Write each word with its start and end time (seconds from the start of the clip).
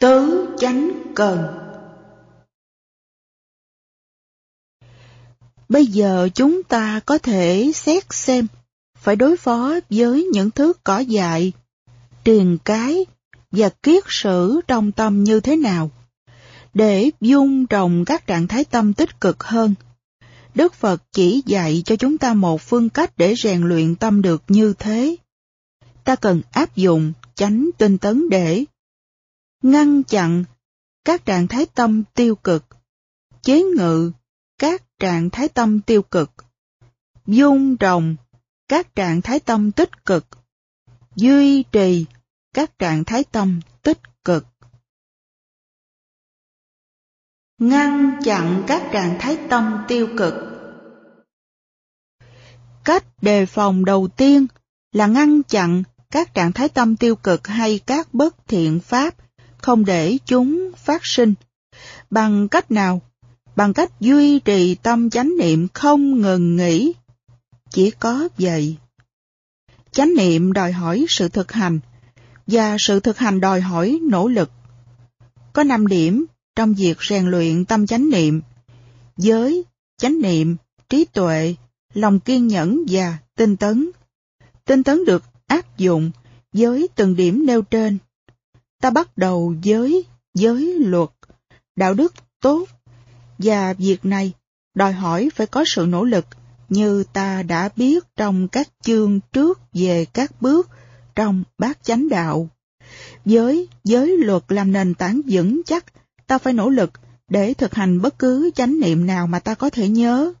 Tứ 0.00 0.48
chánh 0.58 1.02
cần 1.14 1.38
Bây 5.68 5.86
giờ 5.86 6.28
chúng 6.34 6.62
ta 6.62 7.00
có 7.06 7.18
thể 7.18 7.72
xét 7.74 8.04
xem 8.10 8.46
phải 8.98 9.16
đối 9.16 9.36
phó 9.36 9.74
với 9.90 10.24
những 10.32 10.50
thứ 10.50 10.72
cỏ 10.84 10.98
dại, 10.98 11.52
tiền 12.24 12.58
cái 12.64 13.06
và 13.50 13.68
kiết 13.68 14.04
sử 14.06 14.60
trong 14.68 14.92
tâm 14.92 15.24
như 15.24 15.40
thế 15.40 15.56
nào 15.56 15.90
để 16.74 17.10
dung 17.20 17.66
trồng 17.66 18.04
các 18.04 18.26
trạng 18.26 18.48
thái 18.48 18.64
tâm 18.64 18.92
tích 18.92 19.20
cực 19.20 19.42
hơn. 19.42 19.74
Đức 20.54 20.74
Phật 20.74 21.02
chỉ 21.12 21.42
dạy 21.46 21.82
cho 21.86 21.96
chúng 21.96 22.18
ta 22.18 22.34
một 22.34 22.60
phương 22.60 22.88
cách 22.88 23.12
để 23.16 23.34
rèn 23.34 23.62
luyện 23.62 23.94
tâm 23.94 24.22
được 24.22 24.42
như 24.48 24.74
thế. 24.78 25.16
Ta 26.04 26.16
cần 26.16 26.40
áp 26.52 26.76
dụng 26.76 27.12
chánh 27.34 27.70
tinh 27.78 27.98
tấn 27.98 28.28
để 28.28 28.64
ngăn 29.66 30.02
chặn 30.02 30.44
các 31.04 31.24
trạng 31.24 31.48
thái 31.48 31.66
tâm 31.74 32.02
tiêu 32.14 32.34
cực, 32.34 32.64
chế 33.42 33.62
ngự 33.62 34.12
các 34.58 34.82
trạng 34.98 35.30
thái 35.30 35.48
tâm 35.48 35.80
tiêu 35.80 36.02
cực, 36.02 36.30
dung 37.26 37.76
trồng 37.76 38.16
các 38.68 38.94
trạng 38.94 39.22
thái 39.22 39.40
tâm 39.40 39.72
tích 39.72 40.04
cực, 40.04 40.26
duy 41.16 41.62
trì 41.62 42.06
các 42.54 42.78
trạng 42.78 43.04
thái 43.04 43.24
tâm 43.24 43.60
tích 43.82 44.24
cực. 44.24 44.46
Ngăn 47.58 48.20
chặn 48.24 48.64
các 48.66 48.82
trạng 48.92 49.16
thái 49.20 49.38
tâm 49.50 49.84
tiêu 49.88 50.08
cực 50.18 50.34
Cách 52.84 53.04
đề 53.22 53.46
phòng 53.46 53.84
đầu 53.84 54.08
tiên 54.16 54.46
là 54.92 55.06
ngăn 55.06 55.42
chặn 55.42 55.82
các 56.10 56.34
trạng 56.34 56.52
thái 56.52 56.68
tâm 56.68 56.96
tiêu 56.96 57.16
cực 57.16 57.46
hay 57.46 57.80
các 57.86 58.14
bất 58.14 58.48
thiện 58.48 58.80
pháp, 58.80 59.14
không 59.58 59.84
để 59.84 60.18
chúng 60.26 60.70
phát 60.76 61.00
sinh. 61.04 61.34
Bằng 62.10 62.48
cách 62.48 62.70
nào? 62.70 63.02
Bằng 63.56 63.72
cách 63.72 64.00
duy 64.00 64.38
trì 64.38 64.74
tâm 64.74 65.10
chánh 65.10 65.32
niệm 65.38 65.68
không 65.74 66.20
ngừng 66.20 66.56
nghỉ. 66.56 66.92
Chỉ 67.70 67.90
có 67.90 68.28
vậy. 68.38 68.76
Chánh 69.90 70.14
niệm 70.14 70.52
đòi 70.52 70.72
hỏi 70.72 71.06
sự 71.08 71.28
thực 71.28 71.52
hành, 71.52 71.78
và 72.46 72.76
sự 72.78 73.00
thực 73.00 73.18
hành 73.18 73.40
đòi 73.40 73.60
hỏi 73.60 73.98
nỗ 74.02 74.28
lực. 74.28 74.50
Có 75.52 75.62
năm 75.62 75.86
điểm 75.86 76.24
trong 76.56 76.74
việc 76.74 76.98
rèn 77.08 77.26
luyện 77.26 77.64
tâm 77.64 77.86
chánh 77.86 78.10
niệm, 78.10 78.40
giới, 79.16 79.64
chánh 79.98 80.20
niệm, 80.20 80.56
trí 80.88 81.04
tuệ, 81.04 81.54
lòng 81.94 82.20
kiên 82.20 82.46
nhẫn 82.46 82.84
và 82.88 83.18
tinh 83.36 83.56
tấn. 83.56 83.90
Tinh 84.64 84.82
tấn 84.82 85.04
được 85.04 85.22
áp 85.46 85.78
dụng 85.78 86.10
với 86.52 86.88
từng 86.94 87.16
điểm 87.16 87.46
nêu 87.46 87.62
trên. 87.62 87.98
Ta 88.82 88.90
bắt 88.90 89.18
đầu 89.18 89.54
với 89.64 90.04
giới 90.34 90.74
luật, 90.78 91.08
đạo 91.76 91.94
đức 91.94 92.14
tốt, 92.40 92.68
và 93.38 93.72
việc 93.72 94.04
này 94.04 94.32
đòi 94.74 94.92
hỏi 94.92 95.28
phải 95.34 95.46
có 95.46 95.64
sự 95.66 95.86
nỗ 95.88 96.04
lực 96.04 96.26
như 96.68 97.04
ta 97.12 97.42
đã 97.42 97.68
biết 97.76 98.04
trong 98.16 98.48
các 98.48 98.68
chương 98.82 99.20
trước 99.32 99.60
về 99.72 100.04
các 100.04 100.42
bước 100.42 100.68
trong 101.14 101.44
bát 101.58 101.78
chánh 101.82 102.08
đạo. 102.08 102.48
Với 103.24 103.68
giới 103.84 104.16
luật 104.18 104.42
làm 104.48 104.72
nền 104.72 104.94
tảng 104.94 105.20
vững 105.26 105.62
chắc, 105.66 105.84
ta 106.26 106.38
phải 106.38 106.52
nỗ 106.52 106.68
lực 106.68 106.90
để 107.28 107.54
thực 107.54 107.74
hành 107.74 108.02
bất 108.02 108.18
cứ 108.18 108.50
chánh 108.54 108.80
niệm 108.80 109.06
nào 109.06 109.26
mà 109.26 109.38
ta 109.38 109.54
có 109.54 109.70
thể 109.70 109.88
nhớ. 109.88 110.32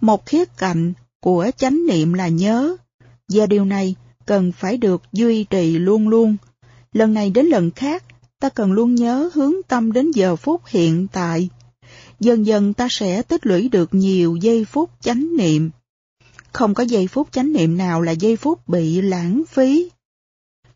Một 0.00 0.26
khía 0.26 0.44
cạnh 0.44 0.92
của 1.20 1.50
chánh 1.56 1.86
niệm 1.86 2.12
là 2.12 2.28
nhớ, 2.28 2.76
và 3.28 3.46
điều 3.46 3.64
này 3.64 3.94
cần 4.26 4.52
phải 4.52 4.76
được 4.76 5.02
duy 5.12 5.44
trì 5.44 5.78
luôn 5.78 6.08
luôn. 6.08 6.36
Lần 6.98 7.14
này 7.14 7.30
đến 7.30 7.46
lần 7.46 7.70
khác, 7.70 8.04
ta 8.40 8.48
cần 8.48 8.72
luôn 8.72 8.94
nhớ 8.94 9.30
hướng 9.34 9.52
tâm 9.68 9.92
đến 9.92 10.10
giờ 10.10 10.36
phút 10.36 10.62
hiện 10.66 11.06
tại. 11.12 11.48
Dần 12.20 12.46
dần 12.46 12.74
ta 12.74 12.88
sẽ 12.90 13.22
tích 13.22 13.46
lũy 13.46 13.68
được 13.68 13.94
nhiều 13.94 14.36
giây 14.36 14.64
phút 14.64 14.90
chánh 15.00 15.36
niệm. 15.36 15.70
Không 16.52 16.74
có 16.74 16.82
giây 16.82 17.06
phút 17.06 17.28
chánh 17.32 17.52
niệm 17.52 17.76
nào 17.76 18.02
là 18.02 18.12
giây 18.12 18.36
phút 18.36 18.68
bị 18.68 19.00
lãng 19.00 19.42
phí. 19.48 19.90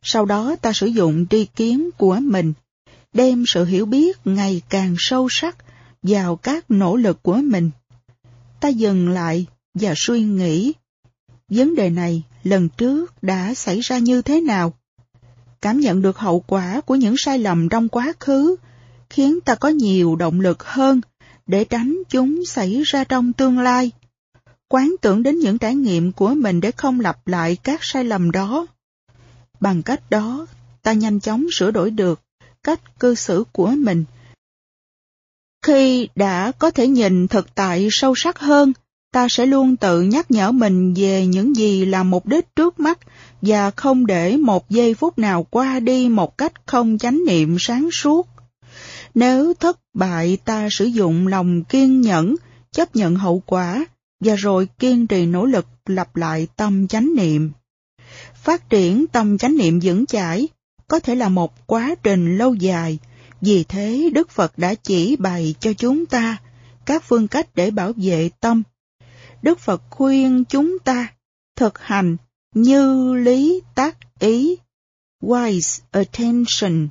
Sau 0.03 0.25
đó 0.25 0.57
ta 0.63 0.73
sử 0.73 0.87
dụng 0.87 1.27
tri 1.31 1.45
kiến 1.45 1.91
của 1.99 2.19
mình, 2.23 2.53
đem 3.13 3.45
sự 3.47 3.65
hiểu 3.65 3.87
biết 3.87 4.19
ngày 4.25 4.63
càng 4.69 4.95
sâu 4.99 5.29
sắc 5.31 5.57
vào 6.03 6.37
các 6.37 6.71
nỗ 6.71 6.97
lực 6.97 7.23
của 7.23 7.37
mình. 7.37 7.71
Ta 8.61 8.69
dừng 8.69 9.09
lại 9.09 9.47
và 9.75 9.95
suy 9.97 10.23
nghĩ, 10.23 10.73
vấn 11.49 11.75
đề 11.75 11.91
này 11.91 12.23
lần 12.43 12.69
trước 12.69 13.23
đã 13.23 13.55
xảy 13.55 13.81
ra 13.81 13.99
như 13.99 14.23
thế 14.23 14.41
nào? 14.41 14.73
Cảm 15.63 15.81
nhận 15.81 16.03
được 16.03 16.19
hậu 16.19 16.41
quả 16.41 16.81
của 16.81 16.95
những 16.95 17.15
sai 17.19 17.39
lầm 17.39 17.69
trong 17.69 17.89
quá 17.89 18.13
khứ 18.21 18.57
khiến 19.11 19.41
ta 19.41 19.55
có 19.55 19.69
nhiều 19.69 20.17
động 20.17 20.41
lực 20.41 20.65
hơn 20.65 21.01
để 21.47 21.65
tránh 21.65 22.03
chúng 22.09 22.45
xảy 22.47 22.83
ra 22.87 23.05
trong 23.05 23.33
tương 23.33 23.59
lai. 23.59 23.91
Quán 24.69 24.95
tưởng 25.01 25.23
đến 25.23 25.39
những 25.39 25.59
trải 25.59 25.75
nghiệm 25.75 26.13
của 26.13 26.35
mình 26.35 26.61
để 26.61 26.71
không 26.71 27.01
lặp 27.01 27.27
lại 27.27 27.57
các 27.57 27.85
sai 27.85 28.05
lầm 28.05 28.31
đó. 28.31 28.67
Bằng 29.61 29.83
cách 29.83 30.11
đó, 30.11 30.47
ta 30.83 30.93
nhanh 30.93 31.21
chóng 31.21 31.47
sửa 31.53 31.71
đổi 31.71 31.91
được 31.91 32.21
cách 32.63 32.99
cư 33.01 33.15
xử 33.15 33.45
của 33.53 33.69
mình. 33.69 34.05
Khi 35.63 36.09
đã 36.15 36.53
có 36.59 36.71
thể 36.71 36.89
nhìn 36.89 37.29
thực 37.29 37.55
tại 37.55 37.89
sâu 37.91 38.15
sắc 38.17 38.39
hơn, 38.39 38.73
ta 39.13 39.29
sẽ 39.29 39.47
luôn 39.47 39.77
tự 39.77 40.03
nhắc 40.03 40.31
nhở 40.31 40.53
mình 40.53 40.95
về 40.95 41.27
những 41.27 41.57
gì 41.57 41.85
là 41.85 42.03
mục 42.03 42.27
đích 42.27 42.57
trước 42.57 42.81
mắt 42.81 42.99
và 43.43 43.71
không 43.71 44.07
để 44.07 44.37
một 44.37 44.71
giây 44.71 44.95
phút 44.95 45.19
nào 45.19 45.47
qua 45.51 45.81
đi 45.81 46.09
một 46.09 46.39
cách 46.39 46.53
không 46.67 46.99
chánh 46.99 47.21
niệm 47.27 47.57
sáng 47.61 47.91
suốt. 47.91 48.29
Nếu 49.15 49.55
thất 49.55 49.79
bại 49.95 50.39
ta 50.45 50.69
sử 50.71 50.85
dụng 50.85 51.27
lòng 51.27 51.65
kiên 51.65 52.01
nhẫn, 52.01 52.37
chấp 52.73 52.97
nhận 52.97 53.17
hậu 53.17 53.43
quả 53.47 53.85
và 54.21 54.35
rồi 54.35 54.69
kiên 54.79 55.07
trì 55.07 55.27
nỗ 55.27 55.47
lực 55.47 55.67
lặp 55.87 56.17
lại 56.17 56.49
tâm 56.57 56.89
chánh 56.89 57.15
niệm. 57.17 57.51
Phát 58.35 58.71
triển 58.71 59.07
tâm 59.07 59.39
chánh 59.39 59.57
niệm 59.57 59.81
vững 59.83 60.07
chãi 60.07 60.49
có 60.89 61.01
thể 61.01 61.15
là 61.15 61.29
một 61.29 61.67
quá 61.67 61.95
trình 62.03 62.39
lâu 62.39 62.55
dài, 62.55 62.99
vì 63.41 63.65
thế 63.65 64.11
Đức 64.15 64.31
Phật 64.31 64.59
đã 64.59 64.75
chỉ 64.75 65.17
bày 65.17 65.55
cho 65.61 65.73
chúng 65.73 66.07
ta 66.07 66.37
các 66.87 67.05
phương 67.09 67.29
cách 67.29 67.49
để 67.55 67.71
bảo 67.71 67.93
vệ 67.97 68.31
tâm. 68.41 68.63
Đức 69.43 69.59
Phật 69.59 69.83
khuyên 69.91 70.45
chúng 70.45 70.79
ta 70.79 71.13
thực 71.57 71.79
hành 71.79 72.17
như 72.55 73.15
lý 73.15 73.61
tác 73.75 73.97
ý, 74.19 74.57
wise 75.23 75.81
attention, 75.91 76.89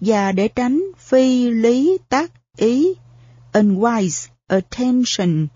và 0.00 0.32
để 0.32 0.48
tránh 0.48 0.82
phi 0.98 1.50
lý 1.50 1.98
tác 2.08 2.32
ý, 2.56 2.94
unwise 3.52 4.28
attention, 4.46 5.46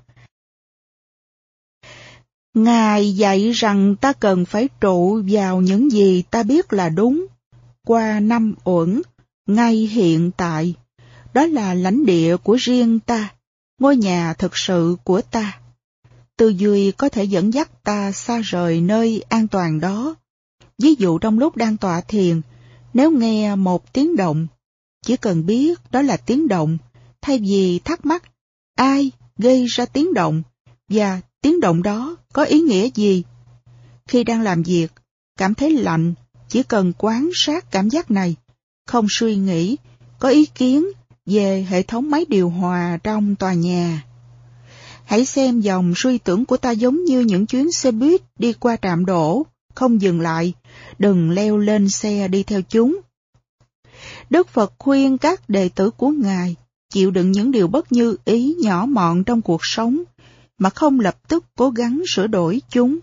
Ngài 2.54 3.16
dạy 3.16 3.50
rằng 3.50 3.96
ta 3.96 4.12
cần 4.12 4.44
phải 4.44 4.68
trụ 4.80 5.22
vào 5.28 5.60
những 5.60 5.92
gì 5.92 6.22
ta 6.30 6.42
biết 6.42 6.72
là 6.72 6.88
đúng, 6.88 7.26
qua 7.86 8.20
năm 8.20 8.54
uẩn, 8.64 9.02
ngay 9.46 9.74
hiện 9.74 10.30
tại. 10.36 10.74
Đó 11.34 11.46
là 11.46 11.74
lãnh 11.74 12.06
địa 12.06 12.36
của 12.36 12.54
riêng 12.60 13.00
ta, 13.00 13.28
ngôi 13.78 13.96
nhà 13.96 14.34
thực 14.34 14.56
sự 14.56 14.96
của 15.04 15.20
ta. 15.20 15.58
Tư 16.42 16.48
duy 16.48 16.90
có 16.90 17.08
thể 17.08 17.24
dẫn 17.24 17.54
dắt 17.54 17.70
ta 17.84 18.12
xa 18.12 18.40
rời 18.44 18.80
nơi 18.80 19.22
an 19.28 19.48
toàn 19.48 19.80
đó. 19.80 20.14
Ví 20.78 20.94
dụ 20.94 21.18
trong 21.18 21.38
lúc 21.38 21.56
đang 21.56 21.76
tọa 21.76 22.00
thiền, 22.00 22.40
nếu 22.94 23.10
nghe 23.10 23.56
một 23.56 23.92
tiếng 23.92 24.16
động, 24.16 24.46
chỉ 25.04 25.16
cần 25.16 25.46
biết 25.46 25.80
đó 25.90 26.02
là 26.02 26.16
tiếng 26.16 26.48
động, 26.48 26.78
thay 27.20 27.38
vì 27.38 27.78
thắc 27.78 28.06
mắc 28.06 28.22
ai 28.76 29.10
gây 29.38 29.66
ra 29.66 29.86
tiếng 29.86 30.14
động 30.14 30.42
và 30.88 31.20
tiếng 31.40 31.60
động 31.60 31.82
đó 31.82 32.16
có 32.32 32.44
ý 32.44 32.60
nghĩa 32.60 32.88
gì? 32.94 33.22
Khi 34.06 34.24
đang 34.24 34.42
làm 34.42 34.62
việc, 34.62 34.92
cảm 35.38 35.54
thấy 35.54 35.70
lạnh, 35.70 36.14
chỉ 36.48 36.62
cần 36.62 36.92
quan 36.98 37.30
sát 37.34 37.70
cảm 37.70 37.88
giác 37.88 38.10
này, 38.10 38.36
không 38.86 39.06
suy 39.10 39.36
nghĩ, 39.36 39.76
có 40.18 40.28
ý 40.28 40.46
kiến 40.46 40.86
về 41.26 41.66
hệ 41.70 41.82
thống 41.82 42.10
máy 42.10 42.24
điều 42.28 42.50
hòa 42.50 42.98
trong 43.02 43.36
tòa 43.36 43.54
nhà. 43.54 44.02
Hãy 45.12 45.24
xem 45.24 45.60
dòng 45.60 45.92
suy 45.96 46.18
tưởng 46.18 46.44
của 46.44 46.56
ta 46.56 46.70
giống 46.70 47.04
như 47.04 47.20
những 47.20 47.46
chuyến 47.46 47.72
xe 47.72 47.90
buýt 47.90 48.22
đi 48.38 48.52
qua 48.52 48.76
trạm 48.82 49.06
đổ, 49.06 49.46
không 49.74 50.00
dừng 50.00 50.20
lại, 50.20 50.52
đừng 50.98 51.30
leo 51.30 51.58
lên 51.58 51.88
xe 51.88 52.28
đi 52.28 52.42
theo 52.42 52.62
chúng. 52.62 53.00
Đức 54.30 54.48
Phật 54.48 54.72
khuyên 54.78 55.18
các 55.18 55.48
đệ 55.48 55.68
tử 55.68 55.90
của 55.90 56.08
Ngài 56.08 56.56
chịu 56.92 57.10
đựng 57.10 57.32
những 57.32 57.50
điều 57.50 57.68
bất 57.68 57.92
như 57.92 58.16
ý 58.24 58.54
nhỏ 58.62 58.86
mọn 58.86 59.24
trong 59.24 59.42
cuộc 59.42 59.60
sống 59.64 60.02
mà 60.58 60.70
không 60.70 61.00
lập 61.00 61.28
tức 61.28 61.44
cố 61.56 61.70
gắng 61.70 62.02
sửa 62.06 62.26
đổi 62.26 62.62
chúng. 62.70 62.98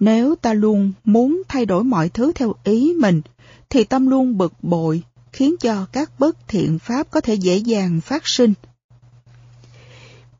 Nếu 0.00 0.34
ta 0.34 0.54
luôn 0.54 0.92
muốn 1.04 1.42
thay 1.48 1.66
đổi 1.66 1.84
mọi 1.84 2.08
thứ 2.08 2.32
theo 2.34 2.54
ý 2.64 2.94
mình, 2.98 3.22
thì 3.70 3.84
tâm 3.84 4.06
luôn 4.06 4.38
bực 4.38 4.52
bội, 4.62 5.02
khiến 5.32 5.56
cho 5.60 5.86
các 5.92 6.20
bất 6.20 6.48
thiện 6.48 6.78
pháp 6.78 7.10
có 7.10 7.20
thể 7.20 7.34
dễ 7.34 7.56
dàng 7.56 8.00
phát 8.00 8.28
sinh. 8.28 8.54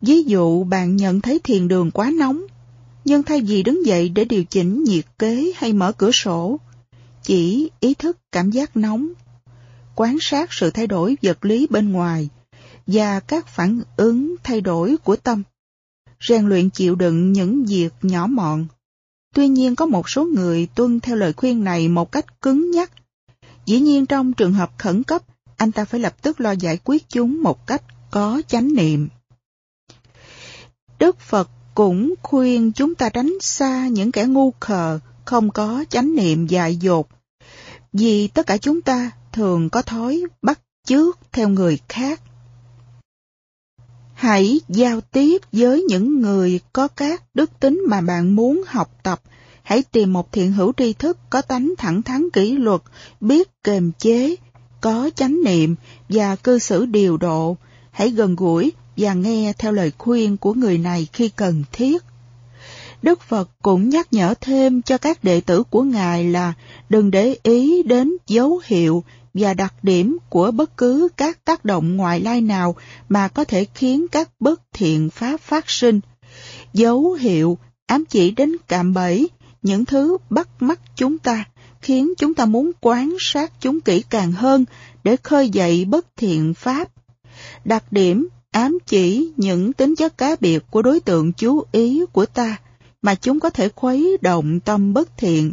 Ví 0.02 0.22
dụ 0.22 0.64
bạn 0.64 0.96
nhận 0.96 1.20
thấy 1.20 1.38
thiền 1.38 1.68
đường 1.68 1.90
quá 1.90 2.10
nóng, 2.18 2.42
nhưng 3.04 3.22
thay 3.22 3.40
vì 3.40 3.62
đứng 3.62 3.86
dậy 3.86 4.08
để 4.08 4.24
điều 4.24 4.44
chỉnh 4.44 4.84
nhiệt 4.84 5.04
kế 5.18 5.52
hay 5.56 5.72
mở 5.72 5.92
cửa 5.92 6.10
sổ, 6.10 6.60
chỉ 7.22 7.70
ý 7.80 7.94
thức 7.94 8.18
cảm 8.32 8.50
giác 8.50 8.76
nóng. 8.76 9.08
quan 9.96 10.16
sát 10.20 10.52
sự 10.52 10.70
thay 10.70 10.86
đổi 10.86 11.16
vật 11.22 11.44
lý 11.44 11.66
bên 11.70 11.92
ngoài 11.92 12.28
và 12.86 13.20
các 13.20 13.46
phản 13.46 13.80
ứng 13.96 14.36
thay 14.44 14.60
đổi 14.60 14.96
của 14.96 15.16
tâm. 15.16 15.42
Rèn 16.28 16.48
luyện 16.48 16.70
chịu 16.70 16.94
đựng 16.94 17.32
những 17.32 17.64
việc 17.64 17.92
nhỏ 18.02 18.26
mọn. 18.26 18.66
Tuy 19.34 19.48
nhiên 19.48 19.76
có 19.76 19.86
một 19.86 20.08
số 20.08 20.24
người 20.24 20.68
tuân 20.74 21.00
theo 21.00 21.16
lời 21.16 21.32
khuyên 21.32 21.64
này 21.64 21.88
một 21.88 22.12
cách 22.12 22.40
cứng 22.40 22.70
nhắc. 22.70 22.92
Dĩ 23.66 23.80
nhiên 23.80 24.06
trong 24.06 24.32
trường 24.32 24.52
hợp 24.52 24.70
khẩn 24.78 25.02
cấp, 25.02 25.22
anh 25.56 25.72
ta 25.72 25.84
phải 25.84 26.00
lập 26.00 26.22
tức 26.22 26.40
lo 26.40 26.52
giải 26.52 26.78
quyết 26.84 27.08
chúng 27.08 27.42
một 27.42 27.66
cách 27.66 27.82
có 28.10 28.42
chánh 28.48 28.74
niệm. 28.74 29.08
Đức 31.02 31.20
Phật 31.20 31.50
cũng 31.74 32.14
khuyên 32.22 32.72
chúng 32.72 32.94
ta 32.94 33.08
tránh 33.08 33.32
xa 33.40 33.88
những 33.88 34.12
kẻ 34.12 34.24
ngu 34.24 34.52
khờ, 34.60 34.98
không 35.24 35.50
có 35.50 35.84
chánh 35.88 36.14
niệm 36.14 36.46
dại 36.46 36.76
dột. 36.76 37.08
Vì 37.92 38.28
tất 38.28 38.46
cả 38.46 38.56
chúng 38.56 38.82
ta 38.82 39.10
thường 39.32 39.70
có 39.70 39.82
thói 39.82 40.22
bắt 40.42 40.60
chước 40.86 41.18
theo 41.32 41.48
người 41.48 41.78
khác. 41.88 42.20
Hãy 44.14 44.60
giao 44.68 45.00
tiếp 45.00 45.42
với 45.52 45.82
những 45.82 46.20
người 46.20 46.60
có 46.72 46.88
các 46.88 47.22
đức 47.34 47.60
tính 47.60 47.82
mà 47.88 48.00
bạn 48.00 48.36
muốn 48.36 48.62
học 48.66 48.90
tập. 49.02 49.20
Hãy 49.62 49.82
tìm 49.82 50.12
một 50.12 50.32
thiện 50.32 50.52
hữu 50.52 50.72
tri 50.76 50.92
thức 50.92 51.18
có 51.30 51.42
tánh 51.42 51.74
thẳng 51.78 52.02
thắn 52.02 52.30
kỷ 52.30 52.52
luật, 52.52 52.80
biết 53.20 53.50
kềm 53.64 53.92
chế, 53.98 54.36
có 54.80 55.10
chánh 55.14 55.44
niệm 55.44 55.74
và 56.08 56.36
cư 56.36 56.58
xử 56.58 56.86
điều 56.86 57.16
độ. 57.16 57.56
Hãy 57.90 58.10
gần 58.10 58.36
gũi 58.36 58.72
và 58.96 59.14
nghe 59.14 59.52
theo 59.58 59.72
lời 59.72 59.92
khuyên 59.98 60.36
của 60.36 60.54
người 60.54 60.78
này 60.78 61.06
khi 61.12 61.28
cần 61.28 61.64
thiết. 61.72 62.02
Đức 63.02 63.20
Phật 63.22 63.50
cũng 63.62 63.88
nhắc 63.88 64.12
nhở 64.12 64.34
thêm 64.40 64.82
cho 64.82 64.98
các 64.98 65.24
đệ 65.24 65.40
tử 65.40 65.62
của 65.62 65.82
Ngài 65.82 66.24
là 66.24 66.52
đừng 66.88 67.10
để 67.10 67.36
ý 67.42 67.82
đến 67.82 68.12
dấu 68.26 68.60
hiệu 68.64 69.04
và 69.34 69.54
đặc 69.54 69.74
điểm 69.82 70.18
của 70.28 70.50
bất 70.50 70.76
cứ 70.76 71.08
các 71.16 71.44
tác 71.44 71.64
động 71.64 71.96
ngoại 71.96 72.20
lai 72.20 72.40
nào 72.40 72.76
mà 73.08 73.28
có 73.28 73.44
thể 73.44 73.66
khiến 73.74 74.06
các 74.08 74.28
bất 74.40 74.60
thiện 74.72 75.10
pháp 75.10 75.40
phát 75.40 75.70
sinh. 75.70 76.00
Dấu 76.72 77.12
hiệu 77.12 77.58
ám 77.86 78.04
chỉ 78.04 78.30
đến 78.30 78.56
cạm 78.68 78.94
bẫy, 78.94 79.28
những 79.62 79.84
thứ 79.84 80.16
bắt 80.30 80.48
mắt 80.60 80.80
chúng 80.96 81.18
ta, 81.18 81.44
khiến 81.80 82.12
chúng 82.18 82.34
ta 82.34 82.44
muốn 82.44 82.70
quan 82.80 83.16
sát 83.20 83.52
chúng 83.60 83.80
kỹ 83.80 84.04
càng 84.10 84.32
hơn 84.32 84.64
để 85.04 85.16
khơi 85.22 85.48
dậy 85.48 85.84
bất 85.84 86.06
thiện 86.16 86.54
pháp. 86.54 86.88
Đặc 87.64 87.92
điểm 87.92 88.28
ám 88.52 88.78
chỉ 88.86 89.32
những 89.36 89.72
tính 89.72 89.96
chất 89.96 90.18
cá 90.18 90.36
biệt 90.40 90.64
của 90.70 90.82
đối 90.82 91.00
tượng 91.00 91.32
chú 91.32 91.62
ý 91.72 92.02
của 92.12 92.26
ta 92.26 92.56
mà 93.02 93.14
chúng 93.14 93.40
có 93.40 93.50
thể 93.50 93.68
khuấy 93.68 94.16
động 94.20 94.60
tâm 94.60 94.94
bất 94.94 95.18
thiện. 95.18 95.52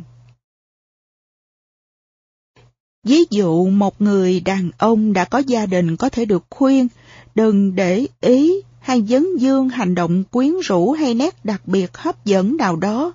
Ví 3.03 3.23
dụ, 3.29 3.69
một 3.69 4.01
người 4.01 4.39
đàn 4.39 4.69
ông 4.77 5.13
đã 5.13 5.25
có 5.25 5.39
gia 5.39 5.65
đình 5.65 5.97
có 5.97 6.09
thể 6.09 6.25
được 6.25 6.43
khuyên, 6.49 6.87
đừng 7.35 7.75
để 7.75 8.07
ý 8.21 8.61
hay 8.79 9.01
dấn 9.01 9.37
dương 9.37 9.69
hành 9.69 9.95
động 9.95 10.23
quyến 10.23 10.53
rũ 10.63 10.91
hay 10.91 11.13
nét 11.13 11.45
đặc 11.45 11.61
biệt 11.65 11.97
hấp 11.97 12.25
dẫn 12.25 12.57
nào 12.57 12.75
đó 12.75 13.13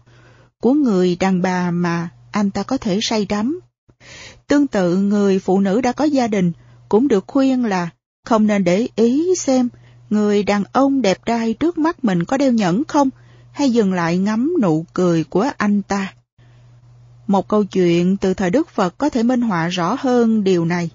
của 0.60 0.72
người 0.72 1.16
đàn 1.16 1.42
bà 1.42 1.70
mà 1.70 2.08
anh 2.32 2.50
ta 2.50 2.62
có 2.62 2.76
thể 2.76 2.98
say 3.02 3.26
đắm. 3.26 3.60
Tương 4.46 4.66
tự, 4.66 4.96
người 4.96 5.38
phụ 5.38 5.60
nữ 5.60 5.80
đã 5.80 5.92
có 5.92 6.04
gia 6.04 6.26
đình 6.26 6.52
cũng 6.88 7.08
được 7.08 7.24
khuyên 7.26 7.64
là 7.64 7.90
không 8.24 8.46
nên 8.46 8.64
để 8.64 8.88
ý 8.96 9.34
xem 9.36 9.68
người 10.10 10.42
đàn 10.42 10.64
ông 10.72 11.02
đẹp 11.02 11.26
trai 11.26 11.54
trước 11.54 11.78
mắt 11.78 12.04
mình 12.04 12.24
có 12.24 12.36
đeo 12.36 12.52
nhẫn 12.52 12.84
không, 12.84 13.10
hay 13.52 13.70
dừng 13.70 13.92
lại 13.92 14.18
ngắm 14.18 14.54
nụ 14.62 14.84
cười 14.92 15.24
của 15.24 15.50
anh 15.56 15.82
ta. 15.82 16.14
Một 17.26 17.48
câu 17.48 17.64
chuyện 17.64 18.16
từ 18.16 18.34
thời 18.34 18.50
Đức 18.50 18.68
Phật 18.68 18.98
có 18.98 19.08
thể 19.08 19.22
minh 19.22 19.40
họa 19.40 19.68
rõ 19.68 19.96
hơn 20.00 20.44
điều 20.44 20.64
này. 20.64 20.90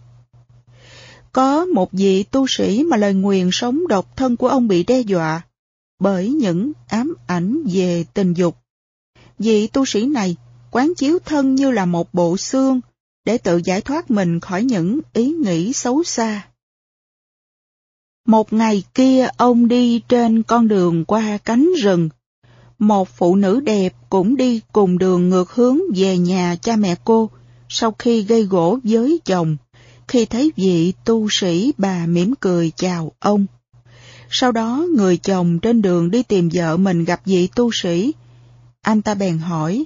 Có 1.31 1.65
một 1.65 1.91
vị 1.91 2.23
tu 2.23 2.45
sĩ 2.49 2.83
mà 2.83 2.97
lời 2.97 3.13
nguyền 3.13 3.49
sống 3.51 3.87
độc 3.87 4.17
thân 4.17 4.37
của 4.37 4.47
ông 4.47 4.67
bị 4.67 4.83
đe 4.83 4.99
dọa 4.99 5.41
bởi 5.99 6.29
những 6.29 6.71
ám 6.87 7.13
ảnh 7.27 7.63
về 7.73 8.05
tình 8.13 8.33
dục. 8.33 8.57
Vị 9.39 9.67
tu 9.67 9.85
sĩ 9.85 10.05
này 10.05 10.35
quán 10.71 10.93
chiếu 10.97 11.19
thân 11.25 11.55
như 11.55 11.71
là 11.71 11.85
một 11.85 12.13
bộ 12.13 12.37
xương 12.37 12.81
để 13.25 13.37
tự 13.37 13.61
giải 13.65 13.81
thoát 13.81 14.11
mình 14.11 14.39
khỏi 14.39 14.63
những 14.63 14.99
ý 15.13 15.31
nghĩ 15.31 15.73
xấu 15.73 16.03
xa. 16.03 16.48
Một 18.25 18.53
ngày 18.53 18.83
kia 18.93 19.27
ông 19.37 19.67
đi 19.67 20.01
trên 20.09 20.43
con 20.43 20.67
đường 20.67 21.05
qua 21.05 21.37
cánh 21.37 21.73
rừng 21.81 22.09
một 22.79 23.09
phụ 23.09 23.35
nữ 23.35 23.59
đẹp 23.59 23.93
cũng 24.09 24.37
đi 24.37 24.61
cùng 24.71 24.97
đường 24.97 25.29
ngược 25.29 25.51
hướng 25.51 25.79
về 25.95 26.17
nhà 26.17 26.55
cha 26.61 26.75
mẹ 26.75 26.95
cô 27.03 27.29
sau 27.69 27.95
khi 27.99 28.21
gây 28.23 28.43
gỗ 28.43 28.79
với 28.83 29.19
chồng. 29.25 29.57
Khi 30.07 30.25
thấy 30.25 30.51
vị 30.55 30.93
tu 31.05 31.27
sĩ 31.31 31.73
bà 31.77 32.05
mỉm 32.05 32.33
cười 32.39 32.71
chào 32.75 33.11
ông. 33.19 33.45
Sau 34.29 34.51
đó 34.51 34.85
người 34.95 35.17
chồng 35.17 35.59
trên 35.59 35.81
đường 35.81 36.11
đi 36.11 36.23
tìm 36.23 36.49
vợ 36.53 36.77
mình 36.77 37.05
gặp 37.05 37.21
vị 37.25 37.47
tu 37.55 37.69
sĩ. 37.73 38.13
Anh 38.81 39.01
ta 39.01 39.13
bèn 39.13 39.37
hỏi, 39.37 39.85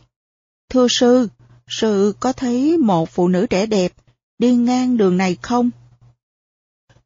Thưa 0.70 0.88
sư, 0.90 1.28
sư 1.68 2.14
có 2.20 2.34
thấy 2.34 2.78
một 2.78 3.10
phụ 3.10 3.28
nữ 3.28 3.48
trẻ 3.50 3.66
đẹp 3.66 3.94
đi 4.40 4.56
ngang 4.56 4.98
đường 4.98 5.18
này 5.18 5.38
không? 5.42 5.70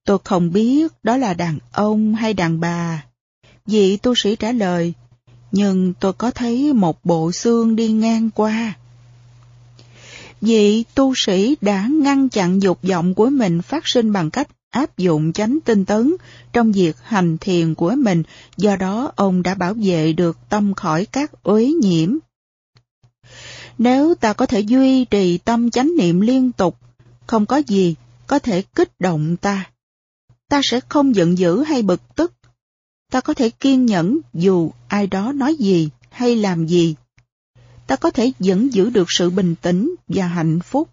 Tôi 0.07 0.18
không 0.24 0.51
biết 0.54 0.94
đó 1.04 1.18
là 1.18 1.33
đàn 1.33 1.57
ông 1.71 2.15
hay 2.15 2.33
đàn 2.33 2.59
bà. 2.59 3.06
Vị 3.65 3.98
tu 3.98 4.15
sĩ 4.15 4.36
trả 4.36 4.51
lời, 4.51 4.94
nhưng 5.51 5.94
tôi 6.00 6.13
có 6.13 6.31
thấy 6.31 6.74
một 6.74 7.06
bộ 7.06 7.31
xương 7.31 7.75
đi 7.75 7.92
ngang 7.92 8.30
qua. 8.36 8.74
Vị 10.42 10.83
tu 10.95 11.13
sĩ 11.15 11.56
đã 11.62 11.88
ngăn 11.88 12.30
chặn 12.30 12.62
dục 12.62 12.80
vọng 12.83 13.13
của 13.13 13.30
mình 13.30 13.62
phát 13.62 13.88
sinh 13.88 14.13
bằng 14.13 14.31
cách 14.31 14.48
áp 14.69 14.98
dụng 14.98 15.33
chánh 15.33 15.57
tinh 15.65 15.86
tấn 15.86 16.13
trong 16.54 16.71
việc 16.71 16.95
hành 17.04 17.38
thiền 17.38 17.75
của 17.75 17.95
mình, 17.98 18.24
do 18.57 18.75
đó 18.75 19.12
ông 19.15 19.44
đã 19.44 19.56
bảo 19.56 19.74
vệ 19.74 20.13
được 20.13 20.38
tâm 20.50 20.74
khỏi 20.74 21.06
các 21.06 21.44
uế 21.44 21.65
nhiễm. 21.65 22.18
Nếu 23.77 24.15
ta 24.15 24.33
có 24.33 24.45
thể 24.45 24.59
duy 24.59 25.06
trì 25.06 25.38
tâm 25.38 25.69
chánh 25.69 25.92
niệm 25.98 26.21
liên 26.21 26.51
tục, 26.51 26.77
không 27.27 27.45
có 27.45 27.57
gì 27.57 27.95
có 28.27 28.39
thể 28.39 28.62
kích 28.62 28.92
động 29.00 29.38
ta. 29.38 29.65
Ta 30.50 30.62
sẽ 30.64 30.80
không 30.90 31.16
giận 31.16 31.38
dữ 31.38 31.64
hay 31.64 31.82
bực 31.82 32.16
tức, 32.16 32.34
ta 33.12 33.22
có 33.22 33.34
thể 33.34 33.50
kiên 33.50 33.86
nhẫn 33.86 34.20
dù 34.34 34.72
ai 34.88 35.08
đó 35.08 35.32
nói 35.32 35.56
gì 35.56 35.90
hay 36.10 36.36
làm 36.36 36.68
gì. 36.68 36.96
Ta 37.88 37.96
có 37.96 38.10
thể 38.10 38.32
vẫn 38.40 38.74
giữ 38.74 38.90
được 38.90 39.12
sự 39.12 39.30
bình 39.30 39.56
tĩnh 39.62 39.96
và 40.08 40.28
hạnh 40.28 40.60
phúc. 40.60 40.90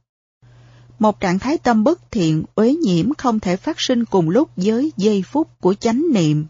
Một 0.98 1.20
trạng 1.20 1.38
thái 1.38 1.58
tâm 1.58 1.84
bất 1.84 2.10
thiện, 2.10 2.44
uế 2.54 2.74
nhiễm 2.74 3.14
không 3.14 3.40
thể 3.40 3.56
phát 3.56 3.80
sinh 3.80 4.04
cùng 4.04 4.30
lúc 4.30 4.50
với 4.56 4.92
giây 4.96 5.22
phút 5.22 5.60
của 5.60 5.74
chánh 5.74 6.04
niệm. 6.12 6.46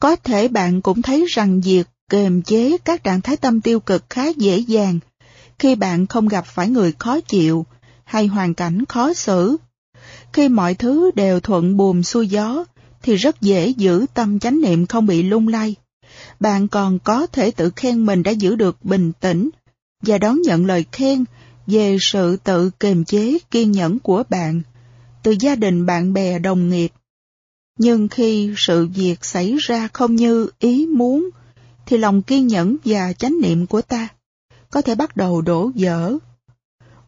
Có 0.00 0.16
thể 0.16 0.48
bạn 0.48 0.82
cũng 0.82 1.02
thấy 1.02 1.26
rằng 1.28 1.60
việc 1.60 1.86
kềm 2.10 2.42
chế 2.42 2.78
các 2.84 3.04
trạng 3.04 3.20
thái 3.20 3.36
tâm 3.36 3.60
tiêu 3.60 3.80
cực 3.80 4.04
khá 4.10 4.28
dễ 4.28 4.58
dàng 4.58 4.98
khi 5.58 5.74
bạn 5.74 6.06
không 6.06 6.28
gặp 6.28 6.46
phải 6.46 6.68
người 6.68 6.92
khó 6.98 7.20
chịu 7.20 7.66
hay 8.04 8.26
hoàn 8.26 8.54
cảnh 8.54 8.84
khó 8.88 9.14
xử. 9.14 9.56
Khi 10.36 10.48
mọi 10.48 10.74
thứ 10.74 11.10
đều 11.14 11.40
thuận 11.40 11.76
buồm 11.76 12.02
xuôi 12.02 12.28
gió, 12.28 12.64
thì 13.02 13.16
rất 13.16 13.40
dễ 13.40 13.68
giữ 13.68 14.06
tâm 14.14 14.38
chánh 14.38 14.60
niệm 14.60 14.86
không 14.86 15.06
bị 15.06 15.22
lung 15.22 15.48
lay. 15.48 15.74
Bạn 16.40 16.68
còn 16.68 16.98
có 16.98 17.26
thể 17.26 17.50
tự 17.50 17.70
khen 17.76 18.06
mình 18.06 18.22
đã 18.22 18.30
giữ 18.30 18.56
được 18.56 18.84
bình 18.84 19.12
tĩnh 19.20 19.50
và 20.02 20.18
đón 20.18 20.42
nhận 20.42 20.66
lời 20.66 20.84
khen 20.92 21.24
về 21.66 21.96
sự 22.00 22.36
tự 22.36 22.70
kiềm 22.70 23.04
chế 23.04 23.38
kiên 23.50 23.72
nhẫn 23.72 23.98
của 23.98 24.22
bạn 24.28 24.62
từ 25.22 25.34
gia 25.40 25.54
đình 25.54 25.86
bạn 25.86 26.12
bè 26.12 26.38
đồng 26.38 26.68
nghiệp. 26.70 26.92
Nhưng 27.78 28.08
khi 28.08 28.54
sự 28.56 28.86
việc 28.86 29.24
xảy 29.24 29.56
ra 29.60 29.88
không 29.92 30.16
như 30.16 30.48
ý 30.58 30.86
muốn, 30.86 31.30
thì 31.86 31.98
lòng 31.98 32.22
kiên 32.22 32.46
nhẫn 32.46 32.76
và 32.84 33.12
chánh 33.12 33.40
niệm 33.42 33.66
của 33.66 33.82
ta 33.82 34.08
có 34.70 34.82
thể 34.82 34.94
bắt 34.94 35.16
đầu 35.16 35.42
đổ 35.42 35.70
vỡ. 35.74 36.16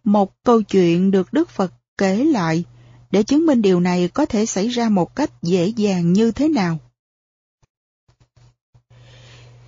Một 0.05 0.33
câu 0.45 0.63
chuyện 0.63 1.11
được 1.11 1.33
Đức 1.33 1.51
Phật 1.51 1.73
kể 1.99 2.25
lại 2.25 2.65
để 3.11 3.23
chứng 3.23 3.47
minh 3.47 3.63
điều 3.63 3.81
này 3.81 4.09
có 4.09 4.27
thể 4.27 4.47
xảy 4.47 4.69
ra 4.69 4.89
một 4.89 5.17
cách 5.17 5.43
dễ 5.43 5.67
dàng 5.67 6.13
như 6.13 6.31
thế 6.31 6.49
nào. 6.49 6.79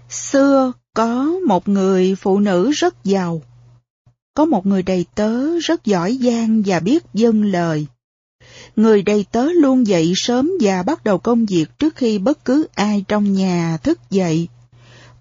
Xưa 0.08 0.72
có 0.94 1.24
một 1.46 1.68
người 1.68 2.14
phụ 2.14 2.38
nữ 2.38 2.70
rất 2.70 3.04
giàu. 3.04 3.42
Có 4.34 4.44
một 4.44 4.66
người 4.66 4.82
đầy 4.82 5.06
tớ 5.14 5.58
rất 5.58 5.84
giỏi 5.84 6.18
giang 6.22 6.62
và 6.66 6.80
biết 6.80 7.04
dâng 7.14 7.42
lời. 7.42 7.86
Người 8.76 9.02
đầy 9.02 9.24
tớ 9.32 9.52
luôn 9.52 9.86
dậy 9.86 10.12
sớm 10.16 10.50
và 10.60 10.82
bắt 10.82 11.04
đầu 11.04 11.18
công 11.18 11.46
việc 11.46 11.78
trước 11.78 11.96
khi 11.96 12.18
bất 12.18 12.44
cứ 12.44 12.66
ai 12.74 13.04
trong 13.08 13.32
nhà 13.32 13.78
thức 13.82 14.10
dậy. 14.10 14.48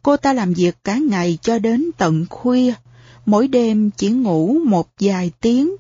Cô 0.04 0.18
ta 0.18 0.34
làm 0.34 0.54
việc 0.54 0.76
cả 0.84 0.98
ngày 0.98 1.38
cho 1.42 1.60
đến 1.60 1.90
tận 1.98 2.26
khuya, 2.30 2.74
mỗi 3.26 3.48
đêm 3.48 3.90
chỉ 3.98 4.10
ngủ 4.10 4.58
một 4.66 4.88
vài 5.00 5.32
tiếng 5.42 5.76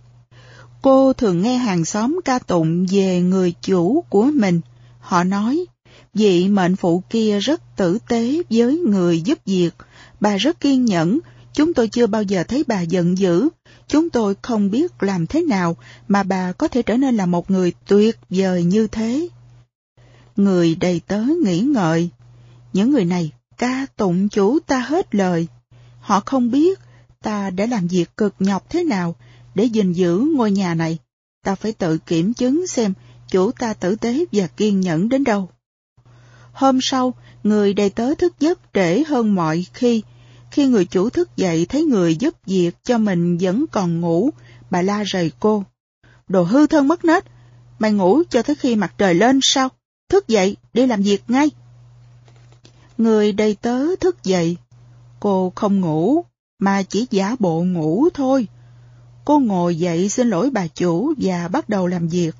Cô 0.81 1.13
thường 1.13 1.41
nghe 1.41 1.57
hàng 1.57 1.85
xóm 1.85 2.19
ca 2.25 2.39
tụng 2.39 2.85
về 2.89 3.21
người 3.21 3.53
chủ 3.61 4.03
của 4.09 4.29
mình. 4.33 4.61
Họ 4.99 5.23
nói, 5.23 5.65
vị 6.13 6.49
mệnh 6.49 6.75
phụ 6.75 7.03
kia 7.09 7.39
rất 7.39 7.61
tử 7.75 7.97
tế 8.07 8.41
với 8.49 8.77
người 8.77 9.21
giúp 9.21 9.39
việc, 9.45 9.71
bà 10.19 10.37
rất 10.37 10.59
kiên 10.59 10.85
nhẫn, 10.85 11.19
chúng 11.53 11.73
tôi 11.73 11.87
chưa 11.87 12.07
bao 12.07 12.23
giờ 12.23 12.43
thấy 12.43 12.63
bà 12.67 12.81
giận 12.81 13.17
dữ, 13.17 13.49
Chúng 13.89 14.09
tôi 14.09 14.35
không 14.41 14.71
biết 14.71 15.03
làm 15.03 15.27
thế 15.27 15.41
nào 15.41 15.77
mà 16.07 16.23
bà 16.23 16.51
có 16.51 16.67
thể 16.67 16.81
trở 16.81 16.97
nên 16.97 17.17
là 17.17 17.25
một 17.25 17.51
người 17.51 17.73
tuyệt 17.87 18.17
vời 18.29 18.63
như 18.63 18.87
thế. 18.87 19.27
Người 20.35 20.75
đầy 20.75 21.01
tớ 21.07 21.23
nghĩ 21.43 21.59
ngợi, 21.59 22.09
những 22.73 22.91
người 22.91 23.05
này 23.05 23.31
ca 23.57 23.85
tụng 23.95 24.29
chủ 24.29 24.59
ta 24.59 24.79
hết 24.79 25.15
lời. 25.15 25.47
Họ 25.99 26.19
không 26.19 26.51
biết 26.51 26.79
ta 27.23 27.49
đã 27.49 27.65
làm 27.65 27.87
việc 27.87 28.17
cực 28.17 28.35
nhọc 28.39 28.69
thế 28.69 28.83
nào 28.83 29.15
để 29.55 29.63
gìn 29.65 29.93
giữ 29.93 30.19
ngôi 30.35 30.51
nhà 30.51 30.75
này. 30.75 30.97
Ta 31.43 31.55
phải 31.55 31.71
tự 31.71 31.97
kiểm 31.97 32.33
chứng 32.33 32.67
xem 32.67 32.93
chủ 33.29 33.51
ta 33.51 33.73
tử 33.73 33.95
tế 33.95 34.25
và 34.31 34.47
kiên 34.47 34.81
nhẫn 34.81 35.09
đến 35.09 35.23
đâu. 35.23 35.49
Hôm 36.53 36.79
sau, 36.81 37.13
người 37.43 37.73
đầy 37.73 37.89
tớ 37.89 38.15
thức 38.15 38.39
giấc 38.39 38.59
trễ 38.73 39.03
hơn 39.07 39.35
mọi 39.35 39.65
khi. 39.73 40.01
Khi 40.51 40.65
người 40.65 40.85
chủ 40.85 41.09
thức 41.09 41.29
dậy 41.37 41.65
thấy 41.69 41.83
người 41.83 42.15
giúp 42.15 42.35
việc 42.45 42.75
cho 42.83 42.97
mình 42.97 43.37
vẫn 43.37 43.65
còn 43.71 44.01
ngủ, 44.01 44.29
bà 44.69 44.81
la 44.81 45.03
rầy 45.05 45.31
cô. 45.39 45.63
Đồ 46.27 46.43
hư 46.43 46.67
thân 46.67 46.87
mất 46.87 47.05
nết, 47.05 47.25
mày 47.79 47.91
ngủ 47.91 48.23
cho 48.29 48.41
tới 48.41 48.55
khi 48.55 48.75
mặt 48.75 48.93
trời 48.97 49.13
lên 49.13 49.39
sao? 49.41 49.69
Thức 50.09 50.27
dậy, 50.27 50.55
đi 50.73 50.87
làm 50.87 51.01
việc 51.01 51.23
ngay. 51.27 51.49
Người 52.97 53.31
đầy 53.31 53.55
tớ 53.55 53.95
thức 53.95 54.23
dậy. 54.23 54.57
Cô 55.19 55.51
không 55.55 55.81
ngủ, 55.81 56.23
mà 56.59 56.83
chỉ 56.83 57.07
giả 57.11 57.35
bộ 57.39 57.63
ngủ 57.63 58.09
thôi. 58.13 58.47
Cô 59.29 59.39
ngồi 59.39 59.75
dậy 59.75 60.09
xin 60.09 60.29
lỗi 60.29 60.49
bà 60.49 60.67
chủ 60.67 61.13
và 61.17 61.47
bắt 61.47 61.69
đầu 61.69 61.87
làm 61.87 62.07
việc. 62.07 62.35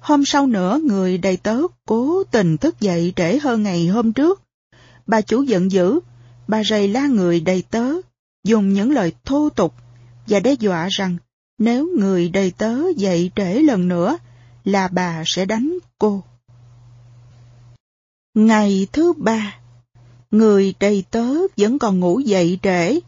Hôm 0.00 0.24
sau 0.24 0.46
nữa, 0.46 0.80
người 0.84 1.18
đầy 1.18 1.36
tớ 1.36 1.60
cố 1.86 2.24
tình 2.30 2.56
thức 2.56 2.80
dậy 2.80 3.12
trễ 3.16 3.38
hơn 3.38 3.62
ngày 3.62 3.86
hôm 3.86 4.12
trước. 4.12 4.42
Bà 5.06 5.20
chủ 5.20 5.42
giận 5.42 5.72
dữ, 5.72 6.00
bà 6.48 6.64
rầy 6.64 6.88
la 6.88 7.06
người 7.06 7.40
đầy 7.40 7.62
tớ, 7.70 7.92
dùng 8.44 8.72
những 8.72 8.90
lời 8.90 9.12
thô 9.24 9.48
tục 9.48 9.74
và 10.26 10.40
đe 10.40 10.52
dọa 10.52 10.88
rằng 10.90 11.16
nếu 11.58 11.88
người 11.98 12.28
đầy 12.28 12.50
tớ 12.50 12.76
dậy 12.96 13.30
trễ 13.36 13.54
lần 13.54 13.88
nữa 13.88 14.18
là 14.64 14.88
bà 14.88 15.22
sẽ 15.26 15.44
đánh 15.44 15.78
cô. 15.98 16.22
Ngày 18.34 18.86
thứ 18.92 19.12
ba, 19.12 19.58
người 20.30 20.74
đầy 20.80 21.04
tớ 21.10 21.26
vẫn 21.56 21.78
còn 21.78 22.00
ngủ 22.00 22.18
dậy 22.18 22.58
trễ. 22.62 23.00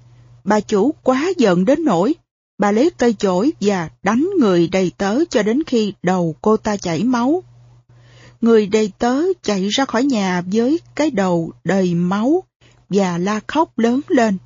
Bà 0.45 0.61
chủ 0.61 0.95
quá 1.03 1.31
giận 1.39 1.65
đến 1.65 1.85
nỗi, 1.85 2.15
bà 2.63 2.73
lấy 2.73 2.91
cây 2.99 3.15
chổi 3.19 3.53
và 3.61 3.89
đánh 4.03 4.31
người 4.39 4.69
đầy 4.73 4.93
tớ 4.99 5.19
cho 5.31 5.43
đến 5.43 5.63
khi 5.67 5.93
đầu 6.03 6.35
cô 6.43 6.57
ta 6.57 6.77
chảy 6.77 7.05
máu. 7.05 7.43
Người 8.41 8.67
đầy 8.67 8.93
tớ 8.99 9.23
chạy 9.43 9.69
ra 9.69 9.85
khỏi 9.85 10.05
nhà 10.05 10.43
với 10.53 10.81
cái 10.95 11.11
đầu 11.11 11.53
đầy 11.65 11.95
máu 11.95 12.45
và 12.89 13.19
la 13.19 13.41
khóc 13.47 13.79
lớn 13.79 14.01
lên. 14.09 14.37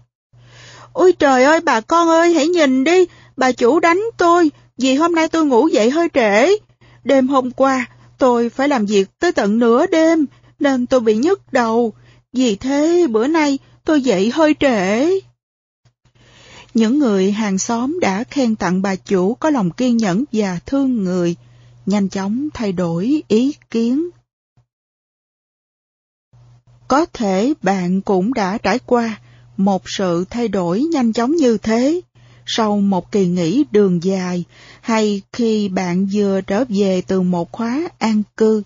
Ôi 0.93 1.13
trời 1.13 1.45
ơi 1.45 1.61
bà 1.61 1.81
con 1.81 2.09
ơi 2.09 2.35
hãy 2.35 2.49
nhìn 2.49 2.85
đi, 2.85 3.05
bà 3.37 3.53
chủ 3.53 3.81
đánh 3.81 4.03
tôi 4.17 4.51
vì 4.79 4.95
hôm 4.95 5.15
nay 5.15 5.29
tôi 5.29 5.45
ngủ 5.45 5.69
dậy 5.69 5.91
hơi 5.91 6.09
trễ. 6.15 6.57
Đêm 7.05 7.29
hôm 7.29 7.51
qua 7.51 7.87
tôi 8.19 8.49
phải 8.49 8.69
làm 8.69 8.87
việc 8.87 9.09
tới 9.19 9.33
tận 9.33 9.59
nửa 9.59 9.87
đêm 9.87 10.27
nên 10.59 10.87
tôi 10.87 11.01
bị 11.01 11.17
nhức 11.17 11.53
đầu. 11.53 11.93
Vì 12.33 12.57
thế 12.57 13.07
bữa 13.11 13.27
nay 13.27 13.59
tôi 13.85 14.01
dậy 14.01 14.31
hơi 14.35 14.55
trễ. 14.61 15.11
Những 16.77 16.99
người 16.99 17.33
hàng 17.33 17.59
xóm 17.59 18.01
đã 18.01 18.25
khen 18.25 18.57
tặng 18.57 18.83
bà 18.83 18.97
chủ 18.97 19.35
có 19.35 19.51
lòng 19.51 19.71
kiên 19.71 19.97
nhẫn 19.97 20.25
và 20.33 20.59
thương 20.67 21.05
người, 21.05 21.37
nhanh 21.87 22.09
chóng 22.09 22.49
thay 22.55 22.73
đổi 22.73 23.23
ý 23.29 23.55
kiến. 23.71 24.09
Có 26.89 27.07
thể 27.13 27.55
bạn 27.63 28.01
cũng 28.01 28.35
đã 28.35 28.59
trải 28.59 28.79
qua 28.79 29.21
một 29.57 29.83
sự 29.87 30.25
thay 30.31 30.49
đổi 30.49 30.83
nhanh 30.83 31.13
chóng 31.13 31.37
như 31.37 31.59
thế 31.59 32.01
sau 32.47 32.81
một 32.81 33.13
kỳ 33.13 33.27
nghỉ 33.27 33.65
đường 33.71 34.03
dài 34.03 34.45
hay 34.81 35.23
khi 35.33 35.69
bạn 35.69 36.09
vừa 36.13 36.41
trở 36.41 36.65
về 36.69 37.03
từ 37.07 37.23
một 37.23 37.53
khóa 37.53 37.89
an 37.99 38.23
cư. 38.37 38.63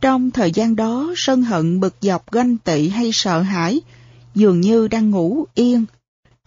Trong 0.00 0.30
thời 0.30 0.50
gian 0.50 0.76
đó, 0.76 1.12
sân 1.16 1.42
hận 1.42 1.80
bực 1.80 1.94
dọc 2.00 2.32
ganh 2.32 2.56
tị 2.56 2.88
hay 2.88 3.10
sợ 3.12 3.40
hãi 3.40 3.80
dường 4.34 4.60
như 4.60 4.88
đang 4.88 5.10
ngủ 5.10 5.44
yên, 5.54 5.84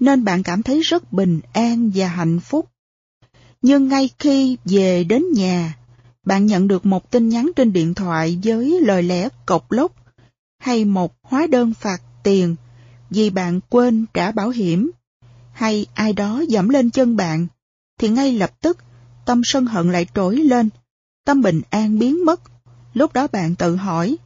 nên 0.02 0.24
bạn 0.24 0.44
cảm 0.44 0.64
thấy 0.64 0.82
rất 0.82 1.14
bình 1.14 1.40
an 1.54 1.92
và 1.96 2.08
hạnh 2.08 2.40
phúc. 2.40 2.70
Nhưng 3.62 3.88
ngay 3.88 4.10
khi 4.20 4.58
về 4.66 5.04
đến 5.04 5.24
nhà, 5.34 5.78
bạn 6.26 6.46
nhận 6.46 6.68
được 6.68 6.86
một 6.86 7.12
tin 7.12 7.30
nhắn 7.30 7.52
trên 7.56 7.74
điện 7.74 7.94
thoại 7.94 8.40
với 8.44 8.82
lời 8.82 9.04
lẽ 9.04 9.30
cộc 9.46 9.72
lốc 9.72 9.92
hay 10.60 10.86
một 10.86 11.14
hóa 11.22 11.48
đơn 11.48 11.74
phạt 11.74 12.02
tiền 12.24 12.56
vì 13.10 13.30
bạn 13.30 13.60
quên 13.70 14.06
trả 14.14 14.32
bảo 14.32 14.50
hiểm 14.50 14.92
hay 15.54 15.86
ai 15.94 16.14
đó 16.14 16.44
dẫm 16.48 16.70
lên 16.70 16.90
chân 16.90 17.16
bạn 17.16 17.48
thì 18.00 18.10
ngay 18.10 18.34
lập 18.34 18.52
tức 18.62 18.78
tâm 19.26 19.42
sân 19.44 19.66
hận 19.66 19.92
lại 19.92 20.06
trỗi 20.16 20.36
lên, 20.36 20.70
tâm 21.26 21.42
bình 21.42 21.62
an 21.70 22.00
biến 22.00 22.26
mất 22.26 22.42
Lúc 22.94 23.14
đó 23.14 23.28
bạn 23.28 23.56
tự 23.56 23.76
hỏi, 23.76 24.18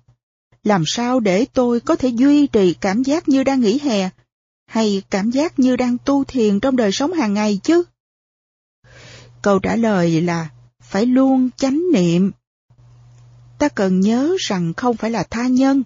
làm 0.64 0.84
sao 0.86 1.20
để 1.20 1.46
tôi 1.54 1.80
có 1.80 1.96
thể 1.96 2.10
duy 2.10 2.48
trì 2.48 2.74
cảm 2.74 3.04
giác 3.04 3.30
như 3.30 3.44
đang 3.44 3.62
nghỉ 3.62 3.80
hè, 3.80 4.10
hay 4.68 5.02
cảm 5.10 5.32
giác 5.32 5.60
như 5.60 5.76
đang 5.76 5.98
tu 5.98 6.24
thiền 6.24 6.60
trong 6.60 6.76
đời 6.76 6.92
sống 6.92 7.14
hàng 7.14 7.34
ngày 7.34 7.60
chứ? 7.64 7.84
Câu 9.42 9.60
trả 9.60 9.76
lời 9.76 10.22
là 10.22 10.50
phải 10.82 11.06
luôn 11.06 11.50
chánh 11.58 11.82
niệm. 11.94 12.32
Ta 13.60 13.70
cần 13.70 14.00
nhớ 14.00 14.36
rằng 14.40 14.74
không 14.74 14.98
phải 14.98 15.12
là 15.12 15.24
tha 15.24 15.48
nhân 15.48 15.84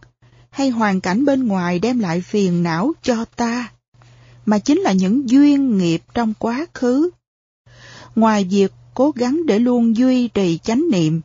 hay 0.50 0.70
hoàn 0.70 1.02
cảnh 1.02 1.26
bên 1.26 1.48
ngoài 1.48 1.80
đem 1.80 2.00
lại 2.00 2.22
phiền 2.22 2.64
não 2.64 2.94
cho 3.02 3.26
ta, 3.26 3.72
mà 4.46 4.60
chính 4.60 4.80
là 4.80 4.92
những 4.92 5.30
duyên 5.30 5.78
nghiệp 5.78 6.02
trong 6.14 6.34
quá 6.40 6.66
khứ. 6.74 7.10
Ngoài 8.16 8.44
việc 8.44 8.72
cố 8.94 9.12
gắng 9.16 9.46
để 9.46 9.60
luôn 9.60 9.98
duy 9.98 10.28
trì 10.28 10.58
chánh 10.58 10.84
niệm, 10.92 11.22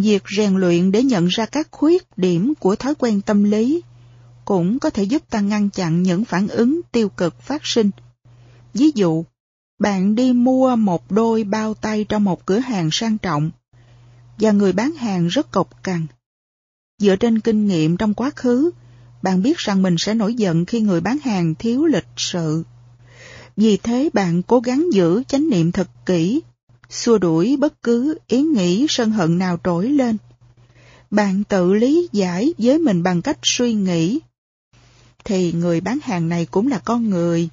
Việc 0.00 0.22
rèn 0.36 0.56
luyện 0.56 0.92
để 0.92 1.02
nhận 1.02 1.26
ra 1.26 1.46
các 1.46 1.68
khuyết 1.70 2.06
điểm 2.16 2.54
của 2.54 2.76
thói 2.76 2.94
quen 2.94 3.20
tâm 3.20 3.44
lý 3.44 3.82
cũng 4.48 4.78
có 4.78 4.90
thể 4.90 5.02
giúp 5.02 5.22
ta 5.30 5.40
ngăn 5.40 5.70
chặn 5.70 6.02
những 6.02 6.24
phản 6.24 6.48
ứng 6.48 6.80
tiêu 6.92 7.08
cực 7.08 7.42
phát 7.42 7.66
sinh. 7.66 7.90
Ví 8.74 8.90
dụ, 8.94 9.24
bạn 9.78 10.14
đi 10.14 10.32
mua 10.32 10.76
một 10.76 11.10
đôi 11.10 11.44
bao 11.44 11.74
tay 11.74 12.04
trong 12.04 12.24
một 12.24 12.46
cửa 12.46 12.58
hàng 12.58 12.88
sang 12.92 13.18
trọng 13.18 13.50
và 14.38 14.50
người 14.50 14.72
bán 14.72 14.92
hàng 14.92 15.26
rất 15.26 15.50
cộc 15.50 15.82
cằn. 15.82 16.06
Dựa 16.98 17.16
trên 17.16 17.40
kinh 17.40 17.66
nghiệm 17.66 17.96
trong 17.96 18.14
quá 18.14 18.30
khứ, 18.36 18.70
bạn 19.22 19.42
biết 19.42 19.58
rằng 19.58 19.82
mình 19.82 19.94
sẽ 19.98 20.14
nổi 20.14 20.34
giận 20.34 20.64
khi 20.64 20.80
người 20.80 21.00
bán 21.00 21.18
hàng 21.18 21.54
thiếu 21.54 21.84
lịch 21.84 22.08
sự. 22.16 22.64
Vì 23.56 23.76
thế 23.76 24.10
bạn 24.12 24.42
cố 24.42 24.60
gắng 24.60 24.86
giữ 24.92 25.22
chánh 25.28 25.50
niệm 25.50 25.72
thật 25.72 25.88
kỹ 26.06 26.40
xua 26.90 27.18
đuổi 27.18 27.56
bất 27.56 27.82
cứ 27.82 28.18
ý 28.26 28.42
nghĩ 28.42 28.86
sân 28.88 29.10
hận 29.10 29.38
nào 29.38 29.58
trỗi 29.64 29.88
lên. 29.88 30.16
Bạn 31.10 31.44
tự 31.44 31.72
lý 31.72 32.08
giải 32.12 32.54
với 32.58 32.78
mình 32.78 33.02
bằng 33.02 33.22
cách 33.22 33.38
suy 33.42 33.74
nghĩ. 33.74 34.20
Thì 35.28 35.52
người 35.52 35.80
bán 35.80 35.98
hàng 36.02 36.28
này 36.28 36.46
cũng 36.50 36.68
là 36.68 36.78
con 36.78 37.10
người. 37.10 37.48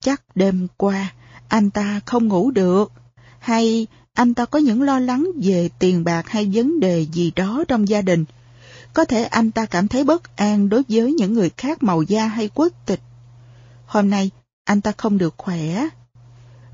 Chắc 0.00 0.22
đêm 0.34 0.68
qua 0.76 1.12
anh 1.48 1.70
ta 1.70 2.00
không 2.06 2.28
ngủ 2.28 2.50
được, 2.50 2.92
hay 3.38 3.86
anh 4.12 4.34
ta 4.34 4.44
có 4.44 4.58
những 4.58 4.82
lo 4.82 4.98
lắng 4.98 5.30
về 5.42 5.70
tiền 5.78 6.04
bạc 6.04 6.28
hay 6.28 6.50
vấn 6.52 6.80
đề 6.80 7.06
gì 7.12 7.32
đó 7.36 7.64
trong 7.68 7.88
gia 7.88 8.02
đình. 8.02 8.24
Có 8.92 9.04
thể 9.04 9.24
anh 9.24 9.50
ta 9.50 9.66
cảm 9.66 9.88
thấy 9.88 10.04
bất 10.04 10.36
an 10.36 10.68
đối 10.68 10.82
với 10.88 11.12
những 11.12 11.34
người 11.34 11.50
khác 11.56 11.82
màu 11.82 12.02
da 12.02 12.26
hay 12.26 12.50
quốc 12.54 12.72
tịch. 12.86 13.00
Hôm 13.86 14.10
nay, 14.10 14.30
anh 14.64 14.80
ta 14.80 14.92
không 14.96 15.18
được 15.18 15.34
khỏe. 15.36 15.88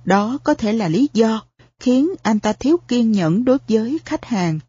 Đó 0.05 0.39
có 0.45 0.55
thể 0.55 0.73
là 0.73 0.89
lý 0.89 1.09
do 1.13 1.43
khiến 1.81 2.11
anh 2.23 2.41
ta 2.41 2.53
thiếu 2.53 2.77
kiên 2.89 3.13
nhẫn 3.13 3.45
đối 3.45 3.59
với 3.69 3.99
khách 4.05 4.25
hàng. 4.25 4.61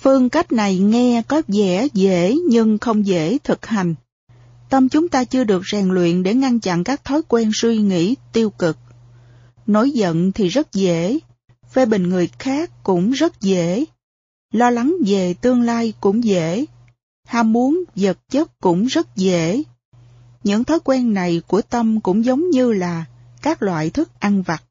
Phương 0.00 0.30
cách 0.30 0.52
này 0.52 0.78
nghe 0.78 1.22
có 1.28 1.42
vẻ 1.48 1.88
dễ 1.94 2.36
nhưng 2.48 2.78
không 2.78 3.06
dễ 3.06 3.38
thực 3.44 3.66
hành. 3.66 3.94
Tâm 4.68 4.88
chúng 4.88 5.08
ta 5.08 5.24
chưa 5.24 5.44
được 5.44 5.62
rèn 5.72 5.88
luyện 5.88 6.22
để 6.22 6.34
ngăn 6.34 6.60
chặn 6.60 6.84
các 6.84 7.04
thói 7.04 7.22
quen 7.28 7.50
suy 7.54 7.78
nghĩ 7.78 8.14
tiêu 8.32 8.50
cực. 8.50 8.76
Nổi 9.66 9.90
giận 9.90 10.32
thì 10.32 10.48
rất 10.48 10.72
dễ, 10.72 11.18
phê 11.72 11.86
bình 11.86 12.08
người 12.08 12.28
khác 12.38 12.70
cũng 12.82 13.10
rất 13.10 13.40
dễ, 13.40 13.84
lo 14.52 14.70
lắng 14.70 14.96
về 15.06 15.34
tương 15.34 15.62
lai 15.62 15.92
cũng 16.00 16.24
dễ, 16.24 16.64
ham 17.26 17.52
muốn 17.52 17.84
vật 17.96 18.18
chất 18.30 18.60
cũng 18.60 18.86
rất 18.86 19.16
dễ. 19.16 19.62
Những 20.44 20.64
thói 20.64 20.78
quen 20.84 21.14
này 21.14 21.42
của 21.46 21.62
tâm 21.62 22.00
cũng 22.00 22.24
giống 22.24 22.50
như 22.50 22.72
là 22.72 23.04
các 23.42 23.62
loại 23.62 23.90
thức 23.90 24.10
ăn 24.20 24.42
vặt. 24.42 24.62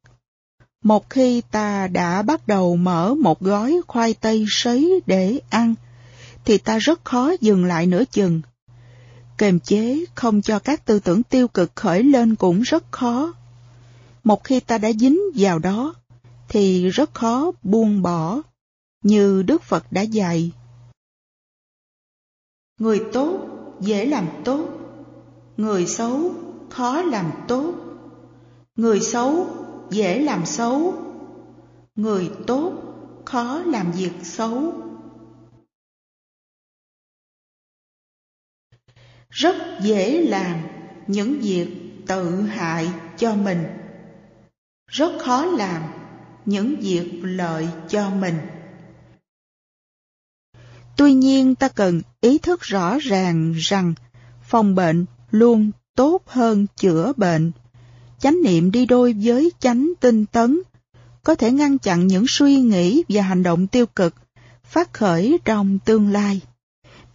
Một 0.85 1.09
khi 1.09 1.41
ta 1.51 1.87
đã 1.87 2.21
bắt 2.21 2.47
đầu 2.47 2.75
mở 2.75 3.13
một 3.13 3.41
gói 3.41 3.81
khoai 3.87 4.13
tây 4.13 4.45
sấy 4.47 5.01
để 5.05 5.39
ăn, 5.49 5.75
thì 6.43 6.57
ta 6.57 6.77
rất 6.77 7.05
khó 7.05 7.31
dừng 7.41 7.65
lại 7.65 7.85
nửa 7.85 8.03
chừng. 8.11 8.41
Kềm 9.37 9.59
chế 9.59 10.05
không 10.15 10.41
cho 10.41 10.59
các 10.59 10.85
tư 10.85 10.99
tưởng 10.99 11.23
tiêu 11.23 11.47
cực 11.47 11.75
khởi 11.75 12.03
lên 12.03 12.35
cũng 12.35 12.61
rất 12.61 12.91
khó. 12.91 13.33
Một 14.23 14.43
khi 14.43 14.59
ta 14.59 14.77
đã 14.77 14.91
dính 14.91 15.19
vào 15.35 15.59
đó, 15.59 15.93
thì 16.47 16.89
rất 16.89 17.13
khó 17.13 17.51
buông 17.63 18.01
bỏ, 18.01 18.41
như 19.03 19.43
Đức 19.43 19.63
Phật 19.63 19.91
đã 19.91 20.01
dạy. 20.01 20.51
Người 22.79 23.01
tốt 23.13 23.39
dễ 23.79 24.05
làm 24.05 24.27
tốt, 24.43 24.67
người 25.57 25.87
xấu 25.87 26.33
khó 26.69 27.01
làm 27.01 27.31
tốt. 27.47 27.73
Người 28.75 28.99
xấu 28.99 29.64
dễ 29.89 30.19
làm 30.19 30.45
xấu. 30.45 30.93
Người 31.95 32.31
tốt 32.47 32.73
khó 33.25 33.59
làm 33.65 33.91
việc 33.91 34.11
xấu. 34.23 34.73
Rất 39.29 39.55
dễ 39.81 40.21
làm 40.21 40.61
những 41.07 41.39
việc 41.41 41.67
tự 42.07 42.41
hại 42.41 42.89
cho 43.17 43.35
mình. 43.35 43.63
Rất 44.87 45.11
khó 45.19 45.45
làm 45.45 45.83
những 46.45 46.75
việc 46.79 47.19
lợi 47.23 47.67
cho 47.89 48.09
mình. 48.09 48.37
Tuy 50.97 51.13
nhiên, 51.13 51.55
ta 51.55 51.69
cần 51.69 52.01
ý 52.21 52.37
thức 52.37 52.61
rõ 52.61 52.97
ràng 53.01 53.53
rằng 53.57 53.93
phòng 54.41 54.75
bệnh 54.75 55.05
luôn 55.31 55.71
tốt 55.95 56.21
hơn 56.25 56.67
chữa 56.75 57.13
bệnh. 57.17 57.51
Chánh 58.25 58.41
niệm 58.43 58.71
đi 58.71 58.85
đôi 58.85 59.15
với 59.21 59.51
chánh 59.59 59.93
tinh 59.99 60.25
tấn, 60.25 60.61
có 61.23 61.35
thể 61.35 61.51
ngăn 61.51 61.77
chặn 61.77 62.07
những 62.07 62.25
suy 62.27 62.55
nghĩ 62.55 63.03
và 63.09 63.21
hành 63.21 63.43
động 63.43 63.67
tiêu 63.67 63.85
cực 63.85 64.15
phát 64.63 64.93
khởi 64.93 65.37
trong 65.45 65.79
tương 65.79 66.11
lai. 66.11 66.41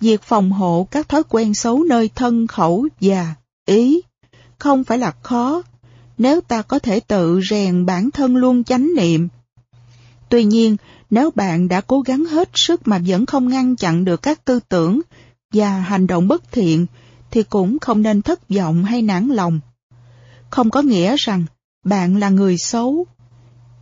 Việc 0.00 0.22
phòng 0.22 0.52
hộ 0.52 0.86
các 0.90 1.08
thói 1.08 1.22
quen 1.28 1.54
xấu 1.54 1.84
nơi 1.84 2.10
thân 2.14 2.46
khẩu 2.46 2.86
và 3.00 3.34
ý 3.66 4.00
không 4.58 4.84
phải 4.84 4.98
là 4.98 5.14
khó 5.22 5.62
nếu 6.18 6.40
ta 6.40 6.62
có 6.62 6.78
thể 6.78 7.00
tự 7.00 7.40
rèn 7.50 7.86
bản 7.86 8.10
thân 8.10 8.36
luôn 8.36 8.64
chánh 8.64 8.90
niệm. 8.96 9.28
Tuy 10.28 10.44
nhiên, 10.44 10.76
nếu 11.10 11.30
bạn 11.34 11.68
đã 11.68 11.80
cố 11.80 12.00
gắng 12.00 12.24
hết 12.24 12.50
sức 12.54 12.88
mà 12.88 13.00
vẫn 13.06 13.26
không 13.26 13.48
ngăn 13.48 13.76
chặn 13.76 14.04
được 14.04 14.22
các 14.22 14.44
tư 14.44 14.60
tưởng 14.68 15.00
và 15.52 15.70
hành 15.70 16.06
động 16.06 16.28
bất 16.28 16.52
thiện, 16.52 16.86
thì 17.30 17.42
cũng 17.42 17.78
không 17.78 18.02
nên 18.02 18.22
thất 18.22 18.48
vọng 18.48 18.84
hay 18.84 19.02
nản 19.02 19.28
lòng. 19.28 19.60
Không 20.50 20.70
có 20.70 20.82
nghĩa 20.82 21.16
rằng 21.18 21.44
bạn 21.84 22.16
là 22.16 22.28
người 22.28 22.58
xấu, 22.58 23.06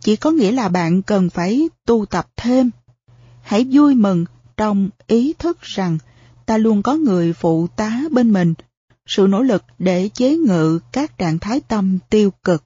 chỉ 0.01 0.15
có 0.15 0.31
nghĩa 0.31 0.51
là 0.51 0.69
bạn 0.69 1.01
cần 1.01 1.29
phải 1.29 1.69
tu 1.85 2.05
tập 2.05 2.27
thêm. 2.37 2.71
Hãy 3.41 3.67
vui 3.71 3.95
mừng 3.95 4.25
trong 4.57 4.89
ý 5.07 5.33
thức 5.33 5.61
rằng 5.61 5.97
ta 6.45 6.57
luôn 6.57 6.83
có 6.83 6.95
người 6.95 7.33
phụ 7.33 7.67
tá 7.67 8.01
bên 8.11 8.33
mình, 8.33 8.53
sự 9.05 9.27
nỗ 9.29 9.41
lực 9.41 9.63
để 9.79 10.09
chế 10.13 10.37
ngự 10.37 10.79
các 10.91 11.17
trạng 11.17 11.39
thái 11.39 11.59
tâm 11.59 11.99
tiêu 12.09 12.31
cực. 12.43 12.63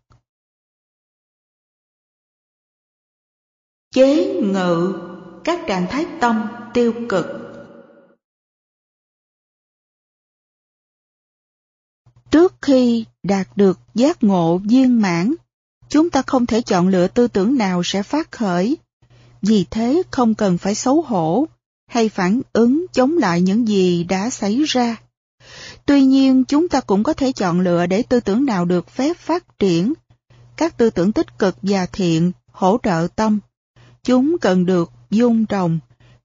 chế 3.93 4.41
ngự 4.41 4.93
các 5.43 5.59
trạng 5.67 5.87
thái 5.89 6.05
tâm 6.19 6.47
tiêu 6.73 6.93
cực 7.09 7.42
trước 12.33 12.53
khi 12.61 13.05
đạt 13.23 13.47
được 13.55 13.79
giác 13.95 14.23
ngộ 14.23 14.57
viên 14.57 15.01
mãn 15.01 15.33
chúng 15.89 16.09
ta 16.09 16.21
không 16.27 16.45
thể 16.45 16.61
chọn 16.61 16.87
lựa 16.87 17.07
tư 17.07 17.27
tưởng 17.27 17.57
nào 17.57 17.81
sẽ 17.83 18.03
phát 18.03 18.31
khởi. 18.31 18.77
Vì 19.41 19.65
thế 19.71 20.03
không 20.11 20.35
cần 20.35 20.57
phải 20.57 20.75
xấu 20.75 21.01
hổ 21.01 21.45
hay 21.89 22.09
phản 22.09 22.41
ứng 22.53 22.85
chống 22.93 23.17
lại 23.17 23.41
những 23.41 23.67
gì 23.67 24.03
đã 24.03 24.29
xảy 24.29 24.63
ra. 24.63 24.95
Tuy 25.85 26.03
nhiên 26.03 26.43
chúng 26.45 26.69
ta 26.69 26.81
cũng 26.81 27.03
có 27.03 27.13
thể 27.13 27.31
chọn 27.31 27.59
lựa 27.59 27.85
để 27.85 28.03
tư 28.03 28.19
tưởng 28.19 28.45
nào 28.45 28.65
được 28.65 28.89
phép 28.89 29.17
phát 29.17 29.59
triển. 29.59 29.93
Các 30.57 30.77
tư 30.77 30.89
tưởng 30.89 31.11
tích 31.11 31.39
cực 31.39 31.55
và 31.61 31.85
thiện 31.85 32.31
hỗ 32.51 32.77
trợ 32.83 33.07
tâm. 33.15 33.39
Chúng 34.03 34.37
cần 34.41 34.65
được 34.65 34.91
dung 35.09 35.45
trồng. 35.45 35.79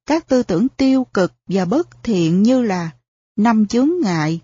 Các 0.06 0.28
tư 0.28 0.42
tưởng 0.42 0.68
tiêu 0.68 1.06
cực 1.14 1.32
và 1.46 1.64
bất 1.64 2.02
thiện 2.02 2.42
như 2.42 2.62
là 2.62 2.90
năm 3.36 3.66
chướng 3.66 3.90
ngại, 4.02 4.40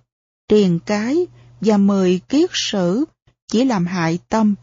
triền 0.49 0.79
cái 0.87 1.27
và 1.65 1.77
mười 1.77 2.21
kiết 2.29 2.51
sử 2.53 3.05
chỉ 3.49 3.65
làm 3.65 3.87
hại 3.87 4.19
tâm. 4.29 4.55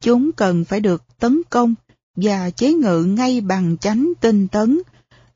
Chúng 0.00 0.32
cần 0.32 0.64
phải 0.64 0.80
được 0.80 1.02
tấn 1.18 1.42
công 1.50 1.74
và 2.16 2.50
chế 2.50 2.72
ngự 2.72 3.04
ngay 3.04 3.40
bằng 3.40 3.76
chánh 3.78 4.12
tinh 4.20 4.48
tấn. 4.48 4.80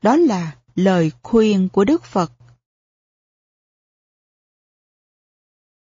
Đó 0.01 0.15
là 0.15 0.55
lời 0.75 1.11
khuyên 1.23 1.69
của 1.69 1.85
Đức 1.85 2.03
Phật. 2.03 2.31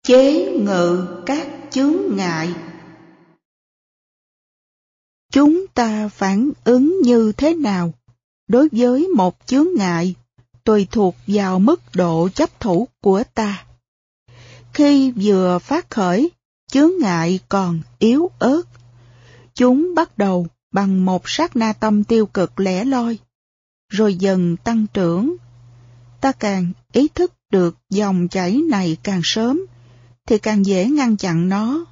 Chế 0.04 0.52
ngự 0.52 1.08
các 1.26 1.48
chướng 1.72 1.98
ngại 2.16 2.54
Chúng 5.32 5.68
ta 5.68 6.08
phản 6.08 6.52
ứng 6.64 7.02
như 7.04 7.32
thế 7.32 7.54
nào 7.54 7.94
đối 8.48 8.68
với 8.72 9.08
một 9.08 9.38
chướng 9.46 9.68
ngại, 9.78 10.16
tùy 10.64 10.88
thuộc 10.92 11.16
vào 11.28 11.60
mức 11.60 11.82
độ 11.94 12.30
chấp 12.30 12.60
thủ 12.60 12.88
của 13.02 13.24
ta. 13.34 13.65
Khi 14.76 15.12
vừa 15.12 15.60
phát 15.60 15.90
khởi, 15.90 16.32
chướng 16.72 16.92
ngại 17.00 17.40
còn 17.50 17.82
yếu 18.00 18.30
ớt. 18.40 18.62
Chúng 19.54 19.96
bắt 19.96 20.18
đầu 20.18 20.48
bằng 20.72 21.06
một 21.06 21.30
sát 21.30 21.56
na 21.56 21.74
tâm 21.74 22.04
tiêu 22.04 22.26
cực 22.26 22.60
lẻ 22.60 22.86
loi, 22.86 23.18
rồi 23.90 24.16
dần 24.16 24.58
tăng 24.58 24.86
trưởng. 24.94 25.36
Ta 26.22 26.32
càng 26.32 26.72
ý 26.92 27.08
thức 27.08 27.34
được 27.52 27.76
dòng 27.90 28.28
chảy 28.28 28.62
này 28.70 28.98
càng 29.04 29.22
sớm, 29.24 29.62
thì 30.26 30.38
càng 30.38 30.66
dễ 30.66 30.86
ngăn 30.86 31.18
chặn 31.18 31.50
nó. 31.50 31.86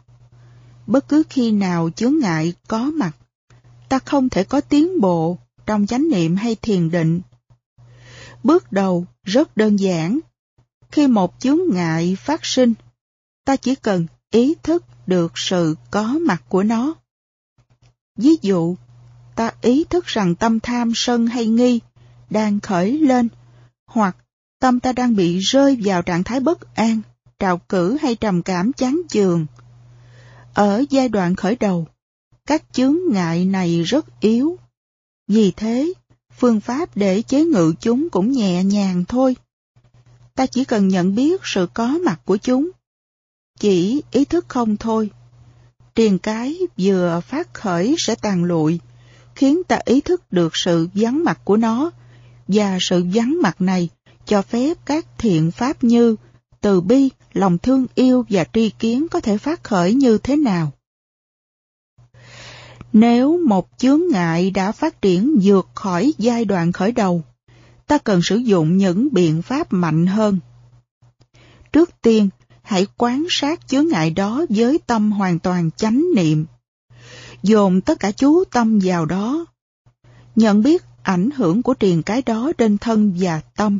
Bất 0.87 1.07
cứ 1.07 1.23
khi 1.29 1.51
nào 1.51 1.89
chướng 1.95 2.19
ngại 2.19 2.53
có 2.67 2.79
mặt, 2.79 3.11
ta 3.89 3.99
không 3.99 4.29
thể 4.29 4.43
có 4.43 4.61
tiến 4.61 5.01
bộ 5.01 5.37
trong 5.65 5.85
chánh 5.87 6.09
niệm 6.09 6.35
hay 6.35 6.55
thiền 6.55 6.91
định. 6.91 7.21
Bước 8.43 8.71
đầu 8.71 9.05
rất 9.23 9.57
đơn 9.57 9.79
giản. 9.79 10.19
Khi 10.93 11.07
một 11.07 11.33
chướng 11.39 11.59
ngại 11.69 12.17
phát 12.19 12.45
sinh, 12.45 12.73
ta 13.45 13.55
chỉ 13.55 13.75
cần 13.75 14.07
ý 14.31 14.55
thức 14.63 14.83
được 15.07 15.31
sự 15.35 15.75
có 15.91 16.03
mặt 16.03 16.43
của 16.49 16.63
nó. 16.63 16.93
Ví 18.17 18.35
dụ, 18.41 18.75
ta 19.35 19.51
ý 19.61 19.83
thức 19.89 20.05
rằng 20.05 20.35
tâm 20.35 20.59
tham 20.59 20.91
sân 20.95 21.27
hay 21.27 21.47
nghi 21.47 21.79
đang 22.29 22.59
khởi 22.59 22.99
lên, 22.99 23.29
hoặc 23.85 24.17
tâm 24.59 24.79
ta 24.79 24.93
đang 24.93 25.15
bị 25.15 25.39
rơi 25.39 25.77
vào 25.83 26.01
trạng 26.01 26.23
thái 26.23 26.39
bất 26.39 26.75
an, 26.75 27.01
trào 27.39 27.57
cử 27.57 27.97
hay 28.01 28.15
trầm 28.15 28.41
cảm 28.41 28.73
chán 28.73 29.01
chường. 29.09 29.45
Ở 30.53 30.83
giai 30.89 31.09
đoạn 31.09 31.35
khởi 31.35 31.55
đầu, 31.55 31.87
các 32.45 32.63
chướng 32.71 32.97
ngại 33.11 33.45
này 33.45 33.83
rất 33.83 34.19
yếu. 34.19 34.57
Vì 35.27 35.51
thế, 35.51 35.93
phương 36.39 36.59
pháp 36.59 36.97
để 36.97 37.21
chế 37.21 37.45
ngự 37.45 37.73
chúng 37.79 38.09
cũng 38.09 38.31
nhẹ 38.31 38.63
nhàng 38.63 39.05
thôi. 39.07 39.35
Ta 40.35 40.45
chỉ 40.45 40.65
cần 40.65 40.87
nhận 40.87 41.15
biết 41.15 41.41
sự 41.43 41.67
có 41.73 41.87
mặt 41.87 42.21
của 42.25 42.37
chúng. 42.37 42.69
Chỉ 43.59 44.01
ý 44.11 44.25
thức 44.25 44.45
không 44.47 44.77
thôi. 44.77 45.09
Triền 45.95 46.19
cái 46.19 46.57
vừa 46.77 47.21
phát 47.27 47.53
khởi 47.53 47.95
sẽ 47.97 48.15
tàn 48.15 48.43
lụi, 48.43 48.79
khiến 49.35 49.63
ta 49.63 49.79
ý 49.85 50.01
thức 50.01 50.31
được 50.31 50.51
sự 50.55 50.87
vắng 50.93 51.23
mặt 51.23 51.39
của 51.43 51.57
nó, 51.57 51.91
và 52.47 52.77
sự 52.81 53.05
vắng 53.13 53.37
mặt 53.41 53.61
này 53.61 53.89
cho 54.25 54.41
phép 54.41 54.77
các 54.85 55.05
thiện 55.17 55.51
pháp 55.51 55.83
như 55.83 56.15
từ 56.61 56.81
bi, 56.81 57.09
lòng 57.33 57.57
thương 57.57 57.85
yêu 57.95 58.25
và 58.29 58.45
tri 58.53 58.69
kiến 58.69 59.07
có 59.11 59.19
thể 59.19 59.37
phát 59.37 59.63
khởi 59.63 59.93
như 59.93 60.17
thế 60.17 60.35
nào. 60.35 60.71
Nếu 62.93 63.39
một 63.45 63.69
chướng 63.77 64.01
ngại 64.11 64.51
đã 64.51 64.71
phát 64.71 65.01
triển 65.01 65.39
vượt 65.43 65.67
khỏi 65.73 66.13
giai 66.17 66.45
đoạn 66.45 66.71
khởi 66.71 66.91
đầu, 66.91 67.23
ta 67.93 67.97
cần 67.97 68.21
sử 68.23 68.35
dụng 68.35 68.77
những 68.77 69.07
biện 69.11 69.41
pháp 69.41 69.73
mạnh 69.73 70.07
hơn. 70.07 70.39
Trước 71.73 71.89
tiên, 72.01 72.29
hãy 72.61 72.87
quán 72.97 73.25
sát 73.29 73.67
chướng 73.67 73.87
ngại 73.87 74.09
đó 74.09 74.45
với 74.49 74.79
tâm 74.87 75.11
hoàn 75.11 75.39
toàn 75.39 75.69
chánh 75.71 76.05
niệm. 76.15 76.45
Dồn 77.43 77.81
tất 77.81 77.99
cả 77.99 78.11
chú 78.11 78.43
tâm 78.43 78.79
vào 78.83 79.05
đó. 79.05 79.45
Nhận 80.35 80.63
biết 80.63 80.83
ảnh 81.03 81.29
hưởng 81.35 81.63
của 81.63 81.73
triền 81.73 82.03
cái 82.03 82.21
đó 82.21 82.51
trên 82.57 82.77
thân 82.77 83.13
và 83.19 83.41
tâm. 83.55 83.79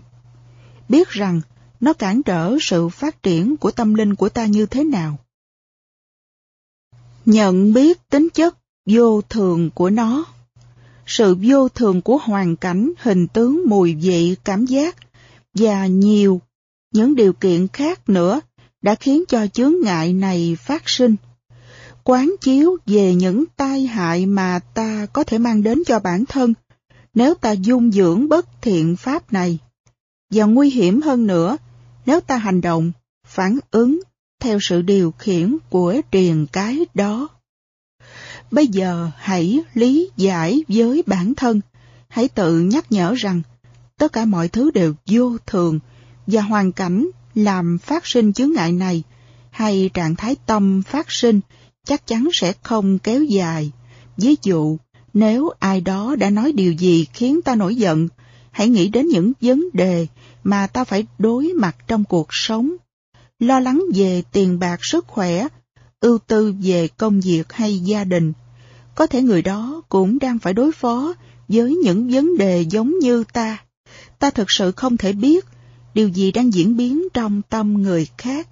Biết 0.89 1.09
rằng 1.09 1.41
nó 1.79 1.93
cản 1.93 2.23
trở 2.23 2.57
sự 2.61 2.89
phát 2.89 3.23
triển 3.23 3.57
của 3.57 3.71
tâm 3.71 3.93
linh 3.93 4.15
của 4.15 4.29
ta 4.29 4.45
như 4.45 4.65
thế 4.65 4.83
nào. 4.83 5.17
Nhận 7.25 7.73
biết 7.73 8.09
tính 8.09 8.27
chất 8.33 8.57
vô 8.85 9.21
thường 9.21 9.69
của 9.69 9.89
nó. 9.89 10.25
Sự 11.05 11.35
vô 11.41 11.69
thường 11.69 12.01
của 12.01 12.17
hoàn 12.17 12.55
cảnh, 12.55 12.91
hình 12.97 13.27
tướng, 13.27 13.63
mùi 13.67 13.95
vị, 13.95 14.35
cảm 14.43 14.65
giác 14.65 14.95
và 15.53 15.87
nhiều 15.87 16.41
những 16.93 17.15
điều 17.15 17.33
kiện 17.33 17.67
khác 17.67 18.09
nữa 18.09 18.41
đã 18.81 18.95
khiến 18.95 19.23
cho 19.27 19.47
chướng 19.47 19.73
ngại 19.83 20.13
này 20.13 20.57
phát 20.59 20.89
sinh. 20.89 21.15
Quán 22.03 22.35
chiếu 22.41 22.77
về 22.85 23.15
những 23.15 23.43
tai 23.57 23.85
hại 23.85 24.25
mà 24.25 24.59
ta 24.73 25.05
có 25.13 25.23
thể 25.23 25.37
mang 25.37 25.63
đến 25.63 25.83
cho 25.85 25.99
bản 25.99 26.25
thân 26.25 26.53
nếu 27.13 27.33
ta 27.33 27.51
dung 27.51 27.91
dưỡng 27.91 28.29
bất 28.29 28.61
thiện 28.61 28.95
pháp 28.95 29.33
này. 29.33 29.59
Và 30.29 30.45
nguy 30.45 30.69
hiểm 30.69 31.01
hơn 31.01 31.27
nữa, 31.27 31.57
nếu 32.05 32.19
ta 32.19 32.37
hành 32.37 32.61
động, 32.61 32.91
phản 33.27 33.59
ứng 33.71 33.99
theo 34.39 34.57
sự 34.61 34.81
điều 34.81 35.11
khiển 35.11 35.57
của 35.69 36.01
triền 36.11 36.47
cái 36.51 36.85
đó. 36.93 37.27
Bây 38.53 38.67
giờ 38.67 39.09
hãy 39.17 39.59
lý 39.73 40.09
giải 40.17 40.63
với 40.67 41.03
bản 41.05 41.35
thân, 41.35 41.61
hãy 42.07 42.27
tự 42.27 42.59
nhắc 42.59 42.91
nhở 42.91 43.13
rằng 43.17 43.41
tất 43.97 44.13
cả 44.13 44.25
mọi 44.25 44.47
thứ 44.47 44.71
đều 44.71 44.93
vô 45.05 45.37
thường 45.45 45.79
và 46.27 46.41
hoàn 46.41 46.71
cảnh 46.71 47.07
làm 47.35 47.77
phát 47.77 48.07
sinh 48.07 48.33
chướng 48.33 48.51
ngại 48.51 48.71
này 48.71 49.03
hay 49.51 49.89
trạng 49.93 50.15
thái 50.15 50.35
tâm 50.45 50.81
phát 50.87 51.11
sinh 51.11 51.39
chắc 51.85 52.07
chắn 52.07 52.29
sẽ 52.33 52.53
không 52.63 52.99
kéo 52.99 53.23
dài. 53.23 53.71
Ví 54.17 54.35
dụ, 54.43 54.77
nếu 55.13 55.49
ai 55.59 55.81
đó 55.81 56.15
đã 56.15 56.29
nói 56.29 56.51
điều 56.51 56.73
gì 56.73 57.05
khiến 57.13 57.41
ta 57.41 57.55
nổi 57.55 57.75
giận, 57.75 58.07
hãy 58.51 58.69
nghĩ 58.69 58.87
đến 58.87 59.07
những 59.07 59.31
vấn 59.41 59.63
đề 59.73 60.07
mà 60.43 60.67
ta 60.67 60.83
phải 60.83 61.05
đối 61.17 61.53
mặt 61.53 61.75
trong 61.87 62.03
cuộc 62.03 62.27
sống. 62.29 62.73
Lo 63.39 63.59
lắng 63.59 63.83
về 63.95 64.23
tiền 64.31 64.59
bạc 64.59 64.79
sức 64.81 65.07
khỏe, 65.07 65.47
ưu 65.99 66.17
tư 66.17 66.53
về 66.63 66.87
công 66.87 67.21
việc 67.21 67.53
hay 67.53 67.79
gia 67.79 68.03
đình. 68.03 68.33
Có 68.95 69.07
thể 69.07 69.21
người 69.21 69.41
đó 69.41 69.81
cũng 69.89 70.19
đang 70.19 70.39
phải 70.39 70.53
đối 70.53 70.71
phó 70.71 71.13
với 71.47 71.75
những 71.75 72.09
vấn 72.09 72.37
đề 72.37 72.61
giống 72.61 72.99
như 72.99 73.23
ta. 73.33 73.57
Ta 74.19 74.29
thực 74.29 74.51
sự 74.51 74.71
không 74.71 74.97
thể 74.97 75.13
biết 75.13 75.45
điều 75.93 76.07
gì 76.09 76.31
đang 76.31 76.53
diễn 76.53 76.77
biến 76.77 77.07
trong 77.13 77.41
tâm 77.49 77.73
người 77.73 78.07
khác. 78.17 78.47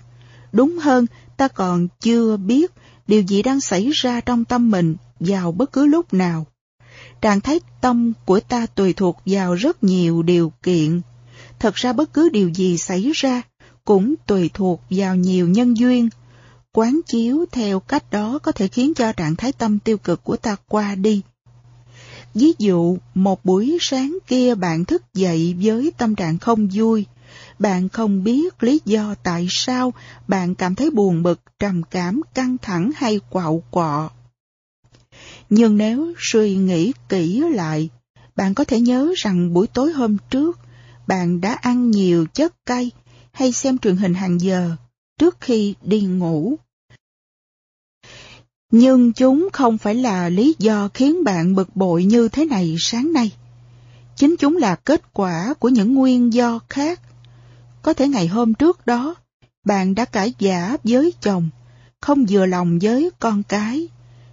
Đúng 0.51 0.77
hơn, 0.77 1.05
ta 1.37 1.47
còn 1.47 1.87
chưa 2.01 2.37
biết 2.37 2.71
điều 3.07 3.21
gì 3.21 3.41
đang 3.41 3.61
xảy 3.61 3.89
ra 3.93 4.21
trong 4.21 4.45
tâm 4.45 4.71
mình 4.71 4.95
vào 5.19 5.51
bất 5.51 5.71
cứ 5.71 5.85
lúc 5.85 6.13
nào. 6.13 6.45
Trạng 7.21 7.41
thái 7.41 7.59
tâm 7.81 8.13
của 8.25 8.39
ta 8.39 8.65
tùy 8.65 8.93
thuộc 8.93 9.21
vào 9.25 9.53
rất 9.53 9.83
nhiều 9.83 10.23
điều 10.23 10.53
kiện. 10.63 11.01
Thật 11.59 11.75
ra 11.75 11.93
bất 11.93 12.13
cứ 12.13 12.29
điều 12.29 12.49
gì 12.49 12.77
xảy 12.77 13.11
ra 13.13 13.41
cũng 13.85 14.15
tùy 14.27 14.49
thuộc 14.53 14.81
vào 14.89 15.15
nhiều 15.15 15.47
nhân 15.47 15.77
duyên. 15.77 16.09
Quán 16.73 16.99
chiếu 17.07 17.45
theo 17.51 17.79
cách 17.79 18.11
đó 18.11 18.39
có 18.43 18.51
thể 18.51 18.67
khiến 18.67 18.93
cho 18.93 19.11
trạng 19.11 19.35
thái 19.35 19.51
tâm 19.51 19.79
tiêu 19.79 19.97
cực 19.97 20.23
của 20.23 20.37
ta 20.37 20.55
qua 20.67 20.95
đi. 20.95 21.21
Ví 22.33 22.53
dụ, 22.59 22.97
một 23.13 23.45
buổi 23.45 23.77
sáng 23.81 24.17
kia 24.27 24.55
bạn 24.55 24.85
thức 24.85 25.13
dậy 25.13 25.55
với 25.61 25.91
tâm 25.97 26.15
trạng 26.15 26.37
không 26.37 26.67
vui. 26.73 27.05
Bạn 27.59 27.89
không 27.89 28.23
biết 28.23 28.63
lý 28.63 28.81
do 28.85 29.15
tại 29.23 29.47
sao 29.49 29.93
bạn 30.27 30.55
cảm 30.55 30.75
thấy 30.75 30.91
buồn 30.91 31.23
bực, 31.23 31.41
trầm 31.59 31.83
cảm, 31.83 32.21
căng 32.33 32.57
thẳng 32.57 32.91
hay 32.95 33.19
quạo 33.29 33.63
quọ. 33.71 34.09
Nhưng 35.49 35.77
nếu 35.77 36.13
suy 36.17 36.55
nghĩ 36.55 36.93
kỹ 37.09 37.43
lại, 37.51 37.89
bạn 38.35 38.53
có 38.53 38.63
thể 38.63 38.79
nhớ 38.79 39.13
rằng 39.17 39.53
buổi 39.53 39.67
tối 39.67 39.91
hôm 39.91 40.17
trước, 40.29 40.59
bạn 41.07 41.41
đã 41.41 41.53
ăn 41.53 41.91
nhiều 41.91 42.25
chất 42.33 42.65
cay 42.65 42.91
hay 43.31 43.51
xem 43.51 43.77
truyền 43.77 43.95
hình 43.97 44.13
hàng 44.13 44.41
giờ 44.41 44.75
trước 45.21 45.37
khi 45.41 45.75
đi 45.81 46.01
ngủ. 46.01 46.55
Nhưng 48.71 49.13
chúng 49.13 49.49
không 49.53 49.77
phải 49.77 49.95
là 49.95 50.29
lý 50.29 50.55
do 50.59 50.89
khiến 50.93 51.23
bạn 51.23 51.55
bực 51.55 51.75
bội 51.75 52.03
như 52.03 52.29
thế 52.29 52.45
này 52.45 52.75
sáng 52.79 53.13
nay. 53.13 53.31
Chính 54.15 54.35
chúng 54.39 54.57
là 54.57 54.75
kết 54.75 55.13
quả 55.13 55.53
của 55.59 55.69
những 55.69 55.93
nguyên 55.93 56.33
do 56.33 56.59
khác. 56.69 56.99
Có 57.81 57.93
thể 57.93 58.07
ngày 58.07 58.27
hôm 58.27 58.53
trước 58.53 58.85
đó, 58.85 59.15
bạn 59.65 59.95
đã 59.95 60.05
cãi 60.05 60.33
giả 60.39 60.77
với 60.83 61.13
chồng, 61.21 61.49
không 62.01 62.25
vừa 62.29 62.45
lòng 62.45 62.79
với 62.81 63.09
con 63.19 63.43
cái, 63.43 63.87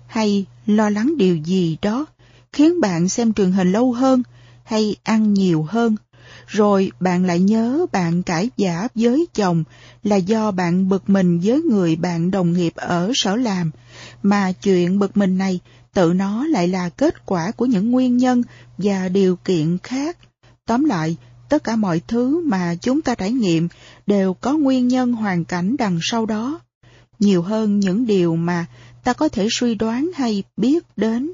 hay 0.07 0.47
lo 0.67 0.91
lắng 0.91 1.17
điều 1.17 1.37
gì 1.37 1.77
đó 1.83 2.07
khiến 2.53 2.81
bạn 2.81 3.09
xem 3.09 3.33
truyền 3.33 3.53
hình 3.53 3.73
lâu 3.73 3.93
hơn 3.93 4.23
hay 4.65 4.97
ăn 5.03 5.35
nhiều 5.35 5.63
hơn. 5.63 5.97
Rồi 6.49 6.91
bạn 7.01 7.25
lại 7.25 7.41
nhớ 7.41 7.87
bạn 7.93 8.23
cãi 8.23 8.51
giả 8.57 8.89
với 8.95 9.27
chồng 9.35 9.65
là 10.03 10.17
do 10.17 10.51
bạn 10.51 10.89
bực 10.89 11.11
mình 11.11 11.41
với 11.41 11.63
người 11.63 11.97
bạn 11.97 12.31
đồng 12.31 12.53
nghiệp 12.53 12.73
ở 12.77 13.13
sở 13.15 13.37
làm, 13.37 13.71
mà 14.23 14.53
chuyện 14.53 14.99
bực 14.99 15.17
mình 15.17 15.39
này 15.39 15.61
tự 15.95 16.13
nó 16.13 16.47
lại 16.47 16.69
là 16.69 16.89
kết 16.89 17.27
quả 17.27 17.51
của 17.51 17.67
những 17.67 17.91
nguyên 17.91 18.17
nhân 18.17 18.43
và 18.79 19.09
điều 19.09 19.37
kiện 19.37 19.79
khác. 19.83 20.17
Tóm 20.67 20.85
lại, 20.85 21.17
tất 21.49 21.65
cả 21.65 21.77
mọi 21.77 22.01
thứ 22.09 22.43
mà 22.47 22.75
chúng 22.81 23.03
ta 23.03 23.15
trải 23.15 23.33
nghiệm 23.33 23.69
đều 24.07 24.35
có 24.35 24.53
nguyên 24.53 24.89
nhân 24.89 25.13
hoàn 25.13 25.45
cảnh 25.45 25.77
đằng 25.79 25.99
sau 26.03 26.27
đó. 26.27 26.61
Nhiều 27.19 27.43
hơn 27.43 27.81
những 27.81 28.07
điều 28.07 28.37
mà 28.37 28.67
ta 29.05 29.13
có 29.13 29.29
thể 29.29 29.49
suy 29.51 29.75
đoán 29.75 30.11
hay 30.15 30.43
biết 30.57 30.85
đến. 30.97 31.33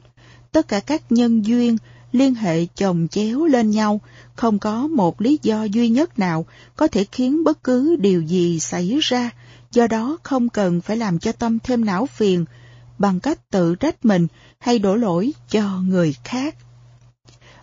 Tất 0.52 0.68
cả 0.68 0.80
các 0.80 1.12
nhân 1.12 1.46
duyên 1.46 1.76
liên 2.14 2.34
hệ 2.34 2.66
chồng 2.66 3.08
chéo 3.10 3.44
lên 3.44 3.70
nhau, 3.70 4.00
không 4.36 4.58
có 4.58 4.86
một 4.86 5.20
lý 5.20 5.38
do 5.42 5.64
duy 5.64 5.88
nhất 5.88 6.18
nào 6.18 6.46
có 6.76 6.86
thể 6.86 7.04
khiến 7.12 7.44
bất 7.44 7.64
cứ 7.64 7.96
điều 7.96 8.22
gì 8.22 8.60
xảy 8.60 8.98
ra, 9.02 9.30
do 9.72 9.86
đó 9.86 10.18
không 10.22 10.48
cần 10.48 10.80
phải 10.80 10.96
làm 10.96 11.18
cho 11.18 11.32
tâm 11.32 11.58
thêm 11.58 11.84
não 11.84 12.06
phiền 12.06 12.44
bằng 12.98 13.20
cách 13.20 13.50
tự 13.50 13.74
trách 13.74 14.04
mình 14.04 14.26
hay 14.58 14.78
đổ 14.78 14.94
lỗi 14.96 15.32
cho 15.50 15.80
người 15.88 16.16
khác. 16.24 16.56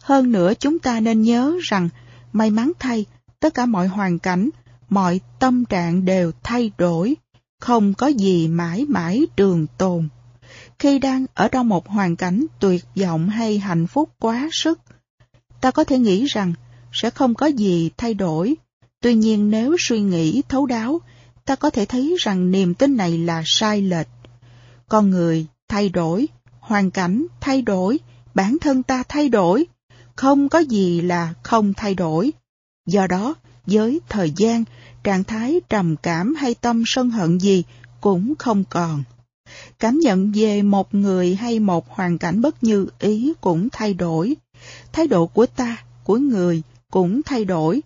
Hơn 0.02 0.32
nữa 0.32 0.54
chúng 0.60 0.80
ta 0.80 1.00
nên 1.00 1.22
nhớ 1.22 1.58
rằng, 1.62 1.90
may 2.34 2.50
mắn 2.50 2.72
thay, 2.80 3.06
tất 3.40 3.54
cả 3.54 3.66
mọi 3.66 3.88
hoàn 3.88 4.20
cảnh, 4.20 4.50
mọi 4.90 5.20
tâm 5.40 5.66
trạng 5.66 6.06
đều 6.06 6.32
thay 6.44 6.72
đổi, 6.78 7.16
không 7.60 7.94
có 7.94 8.08
gì 8.08 8.48
mãi 8.48 8.86
mãi 8.90 9.28
trường 9.36 9.68
tồn. 9.78 10.10
Khi 10.82 11.00
đang 11.00 11.26
ở 11.34 11.48
trong 11.48 11.70
một 11.70 11.88
hoàn 11.88 12.16
cảnh 12.16 12.46
tuyệt 12.60 12.86
vọng 12.96 13.30
hay 13.30 13.60
hạnh 13.60 13.88
phúc 13.88 14.10
quá 14.20 14.50
sức, 14.52 14.80
ta 15.62 15.72
có 15.72 15.84
thể 15.84 16.00
nghĩ 16.00 16.26
rằng 16.26 16.54
sẽ 16.94 17.10
không 17.10 17.36
có 17.36 17.46
gì 17.46 17.92
thay 17.98 18.14
đổi. 18.14 18.56
Tuy 19.02 19.16
nhiên 19.16 19.50
nếu 19.52 19.76
suy 19.80 20.00
nghĩ 20.00 20.42
thấu 20.50 20.66
đáo, 20.66 21.02
ta 21.46 21.56
có 21.56 21.70
thể 21.70 21.86
thấy 21.86 22.16
rằng 22.20 22.52
niềm 22.52 22.74
tin 22.74 22.98
này 22.98 23.18
là 23.18 23.44
sai 23.46 23.82
lệch. 23.82 24.08
Con 24.90 25.10
người 25.10 25.46
thay 25.68 25.90
đổi, 25.90 26.28
hoàn 26.60 26.92
cảnh 26.92 27.26
thay 27.42 27.62
đổi, 27.62 28.00
bản 28.34 28.58
thân 28.62 28.84
ta 28.84 29.04
thay 29.10 29.30
đổi, 29.30 29.66
không 30.16 30.50
có 30.50 30.60
gì 30.60 31.02
là 31.02 31.34
không 31.44 31.74
thay 31.74 31.96
đổi. 31.96 32.32
Do 32.88 33.08
đó, 33.08 33.36
với 33.66 34.00
thời 34.10 34.34
gian, 34.38 34.64
trạng 35.04 35.24
thái 35.24 35.62
trầm 35.70 35.96
cảm 36.04 36.36
hay 36.36 36.54
tâm 36.54 36.84
sân 36.86 37.10
hận 37.10 37.38
gì 37.40 37.64
cũng 38.02 38.34
không 38.40 38.64
còn. 38.70 39.04
Cảm 39.80 40.00
nhận 40.00 40.32
về 40.36 40.62
một 40.62 40.96
người 40.96 41.36
hay 41.36 41.60
một 41.60 41.90
hoàn 41.90 42.18
cảnh 42.18 42.42
bất 42.42 42.64
như 42.64 42.88
ý 43.00 43.34
cũng 43.42 43.70
thay 43.72 43.94
đổi. 43.94 44.36
Thái 44.94 45.08
độ 45.08 45.28
của 45.28 45.46
ta, 45.46 45.78
của 46.04 46.18
người 46.18 46.62
cũng 46.92 47.22
thay 47.26 47.46
đổi. 47.46 47.82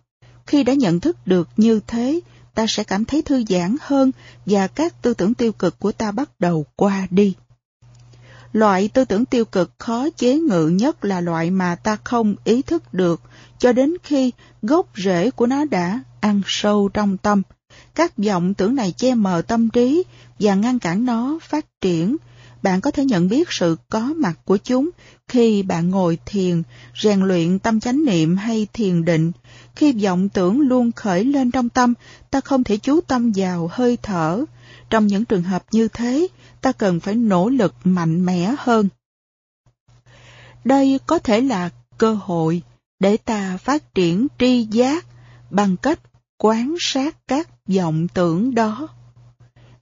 Khi 0.47 0.63
đã 0.63 0.73
nhận 0.73 0.99
thức 0.99 1.17
được 1.25 1.49
như 1.57 1.79
thế, 1.87 2.19
ta 2.53 2.65
sẽ 2.67 2.83
cảm 2.83 3.05
thấy 3.05 3.21
thư 3.21 3.43
giãn 3.49 3.75
hơn 3.81 4.11
và 4.45 4.67
các 4.67 5.01
tư 5.01 5.13
tưởng 5.13 5.33
tiêu 5.33 5.51
cực 5.51 5.79
của 5.79 5.91
ta 5.91 6.11
bắt 6.11 6.29
đầu 6.39 6.65
qua 6.75 7.07
đi. 7.11 7.33
Loại 8.53 8.87
tư 8.87 9.05
tưởng 9.05 9.25
tiêu 9.25 9.45
cực 9.45 9.71
khó 9.77 10.07
chế 10.17 10.37
ngự 10.37 10.67
nhất 10.67 11.05
là 11.05 11.21
loại 11.21 11.51
mà 11.51 11.75
ta 11.75 11.97
không 12.03 12.35
ý 12.43 12.61
thức 12.61 12.93
được 12.93 13.21
cho 13.59 13.71
đến 13.71 13.93
khi 14.03 14.31
gốc 14.61 14.87
rễ 14.95 15.31
của 15.31 15.47
nó 15.47 15.65
đã 15.65 15.99
ăn 16.19 16.41
sâu 16.45 16.89
trong 16.93 17.17
tâm. 17.17 17.41
Các 17.95 18.17
vọng 18.17 18.53
tưởng 18.53 18.75
này 18.75 18.91
che 18.91 19.15
mờ 19.15 19.41
tâm 19.41 19.69
trí 19.69 20.03
và 20.39 20.55
ngăn 20.55 20.79
cản 20.79 21.05
nó 21.05 21.39
phát 21.41 21.65
triển. 21.81 22.17
Bạn 22.63 22.81
có 22.81 22.91
thể 22.91 23.05
nhận 23.05 23.29
biết 23.29 23.47
sự 23.51 23.77
có 23.89 23.99
mặt 23.99 24.39
của 24.45 24.57
chúng 24.57 24.89
khi 25.27 25.63
bạn 25.63 25.89
ngồi 25.89 26.17
thiền, 26.25 26.63
rèn 27.01 27.21
luyện 27.21 27.59
tâm 27.59 27.79
chánh 27.79 28.05
niệm 28.05 28.37
hay 28.37 28.67
thiền 28.73 29.05
định. 29.05 29.31
Khi 29.75 29.91
vọng 29.91 30.29
tưởng 30.29 30.59
luôn 30.59 30.91
khởi 30.91 31.25
lên 31.25 31.51
trong 31.51 31.69
tâm, 31.69 31.93
ta 32.31 32.41
không 32.41 32.63
thể 32.63 32.77
chú 32.77 33.01
tâm 33.01 33.31
vào 33.35 33.69
hơi 33.71 33.97
thở. 34.03 34.45
Trong 34.89 35.07
những 35.07 35.25
trường 35.25 35.43
hợp 35.43 35.65
như 35.71 35.87
thế, 35.87 36.27
ta 36.61 36.71
cần 36.71 36.99
phải 36.99 37.15
nỗ 37.15 37.49
lực 37.49 37.73
mạnh 37.83 38.25
mẽ 38.25 38.55
hơn. 38.57 38.89
Đây 40.63 40.99
có 41.07 41.19
thể 41.19 41.41
là 41.41 41.69
cơ 41.97 42.13
hội 42.13 42.61
để 42.99 43.17
ta 43.17 43.57
phát 43.57 43.95
triển 43.95 44.27
tri 44.39 44.67
giác 44.71 45.05
bằng 45.49 45.77
cách 45.77 45.99
quán 46.37 46.75
sát 46.79 47.17
các 47.27 47.49
vọng 47.67 48.07
tưởng 48.07 48.55
đó. 48.55 48.87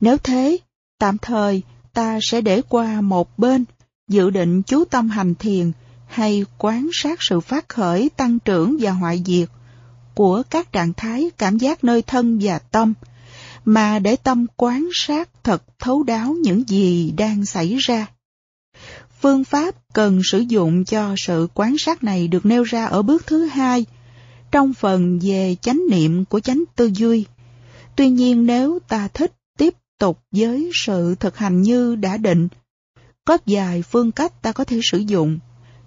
Nếu 0.02 0.18
thế, 0.18 0.58
tạm 1.00 1.18
thời 1.18 1.62
ta 1.94 2.20
sẽ 2.22 2.42
để 2.42 2.62
qua 2.70 3.02
một 3.02 3.40
bên, 3.40 3.66
dự 4.08 4.30
định 4.30 4.62
chú 4.64 4.86
tâm 4.86 5.10
hành 5.10 5.36
thiền 5.36 5.72
hay 6.08 6.46
quán 6.58 6.90
sát 6.94 7.22
sự 7.22 7.40
phát 7.40 7.70
khởi 7.70 8.10
tăng 8.10 8.40
trưởng 8.40 8.78
và 8.80 8.92
hoại 8.92 9.24
diệt 9.26 9.50
của 10.16 10.44
các 10.50 10.72
trạng 10.72 10.94
thái 10.94 11.32
cảm 11.38 11.58
giác 11.58 11.84
nơi 11.84 12.02
thân 12.02 12.40
và 12.42 12.60
tâm, 12.60 12.94
mà 13.66 14.00
để 14.00 14.16
tâm 14.16 14.46
quán 14.58 14.90
sát 14.94 15.30
thật 15.44 15.64
thấu 15.80 16.04
đáo 16.04 16.36
những 16.42 16.70
gì 16.70 17.12
đang 17.12 17.46
xảy 17.46 17.76
ra. 17.76 18.08
Phương 19.22 19.44
pháp 19.44 19.76
cần 19.94 20.22
sử 20.24 20.40
dụng 20.40 20.86
cho 20.86 21.16
sự 21.18 21.48
quán 21.54 21.76
sát 21.78 22.04
này 22.04 22.28
được 22.28 22.46
nêu 22.46 22.64
ra 22.64 22.86
ở 22.86 23.02
bước 23.02 23.28
thứ 23.28 23.46
hai, 23.46 23.86
trong 24.52 24.74
phần 24.74 25.20
về 25.20 25.56
chánh 25.62 25.82
niệm 25.90 26.26
của 26.26 26.40
chánh 26.40 26.64
tư 26.76 26.92
duy. 26.94 27.26
Tuy 27.96 28.10
nhiên 28.10 28.46
nếu 28.46 28.80
ta 28.88 29.08
thích 29.08 29.34
tiếp 29.58 29.74
tục 29.98 30.24
với 30.32 30.70
sự 30.74 31.16
thực 31.16 31.38
hành 31.38 31.62
như 31.62 31.96
đã 31.96 32.18
định, 32.18 32.48
có 33.26 33.38
vài 33.46 33.82
phương 33.82 34.12
cách 34.12 34.42
ta 34.42 34.52
có 34.52 34.64
thể 34.64 34.80
sử 34.92 34.98
dụng. 34.98 35.40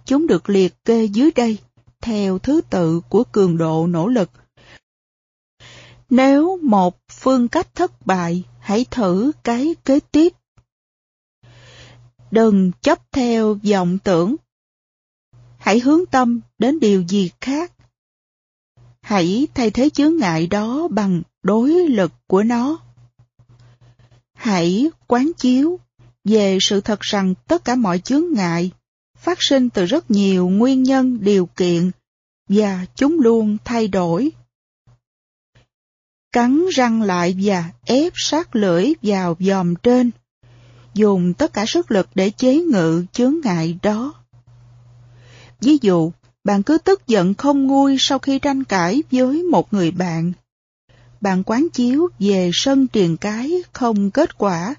Chúng 0.05 0.27
được 0.27 0.51
liệt 0.51 0.85
kê 0.85 1.05
dưới 1.05 1.31
đây, 1.31 1.59
theo 2.01 2.39
thứ 2.39 2.61
tự 2.71 3.01
của 3.09 3.25
cường 3.25 3.57
độ 3.57 3.87
nỗ 3.87 4.09
lực. 4.09 4.31
Nếu 6.11 6.59
một 6.63 6.99
phương 7.11 7.49
cách 7.49 7.75
thất 7.75 8.07
bại, 8.07 8.45
hãy 8.61 8.87
thử 8.91 9.33
cái 9.45 9.75
kế 9.85 10.01
tiếp. 10.01 10.33
Đừng 12.31 12.73
chấp 12.81 13.13
theo 13.13 13.59
vọng 13.71 13.99
tưởng. 14.05 14.37
Hãy 15.59 15.81
hướng 15.81 16.07
tâm 16.07 16.41
đến 16.59 16.81
điều 16.81 17.03
gì 17.03 17.31
khác. 17.41 17.73
Hãy 19.01 19.47
thay 19.55 19.71
thế 19.71 19.91
chướng 19.91 20.17
ngại 20.17 20.47
đó 20.47 20.89
bằng 20.91 21.23
đối 21.47 21.71
lực 21.71 22.13
của 22.27 22.43
nó. 22.43 22.79
Hãy 24.35 24.91
quán 25.07 25.31
chiếu 25.39 25.79
về 26.25 26.59
sự 26.61 26.81
thật 26.81 27.01
rằng 27.01 27.35
tất 27.49 27.65
cả 27.65 27.75
mọi 27.75 27.99
chướng 27.99 28.25
ngại 28.33 28.71
phát 29.19 29.39
sinh 29.41 29.71
từ 29.71 29.85
rất 29.85 30.11
nhiều 30.11 30.49
nguyên 30.49 30.83
nhân 30.83 31.19
điều 31.21 31.47
kiện 31.47 31.91
và 32.49 32.87
chúng 32.97 33.21
luôn 33.21 33.57
thay 33.65 33.89
đổi. 33.89 34.31
Cắn 36.33 36.67
răng 36.75 37.03
lại 37.03 37.37
và 37.43 37.71
ép 37.85 38.13
sát 38.17 38.57
lưỡi 38.57 38.93
vào 39.03 39.37
dòm 39.41 39.75
trên, 39.77 40.11
dùng 40.95 41.35
tất 41.35 41.53
cả 41.53 41.65
sức 41.67 41.91
lực 41.91 42.09
để 42.15 42.31
chế 42.31 42.63
ngự 42.63 43.05
chướng 43.13 43.35
ngại 43.45 43.79
đó. 43.83 44.15
Ví 45.61 45.79
dụ, 45.83 46.13
bạn 46.45 46.63
cứ 46.63 46.79
tức 46.79 47.07
giận 47.07 47.35
không 47.35 47.67
nguôi 47.67 47.97
sau 47.99 48.19
khi 48.19 48.39
tranh 48.39 48.65
cãi 48.65 49.03
với 49.11 49.43
một 49.43 49.73
người 49.73 49.91
bạn. 49.91 50.33
Bạn 51.21 51.43
quán 51.47 51.69
chiếu 51.73 52.09
về 52.19 52.51
sân 52.53 52.87
triền 52.87 53.17
cái 53.17 53.63
không 53.73 54.11
kết 54.11 54.39
quả. 54.39 54.75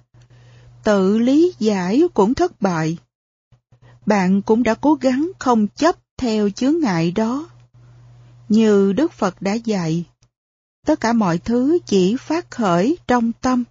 Tự 0.84 1.18
lý 1.18 1.54
giải 1.60 2.04
cũng 2.14 2.34
thất 2.34 2.62
bại. 2.62 2.98
Bạn 4.06 4.42
cũng 4.42 4.64
đã 4.64 4.74
cố 4.74 4.94
gắng 4.94 5.32
không 5.40 5.68
chấp 5.68 5.96
theo 6.18 6.50
chướng 6.50 6.80
ngại 6.80 7.12
đó. 7.12 7.50
Như 8.50 8.94
Đức 8.94 9.12
Phật 9.12 9.42
đã 9.42 9.54
dạy, 9.54 10.06
tất 10.86 11.00
cả 11.00 11.14
mọi 11.14 11.38
thứ 11.38 11.78
chỉ 11.86 12.16
phát 12.20 12.52
khởi 12.52 12.98
trong 13.08 13.32
tâm 13.42 13.64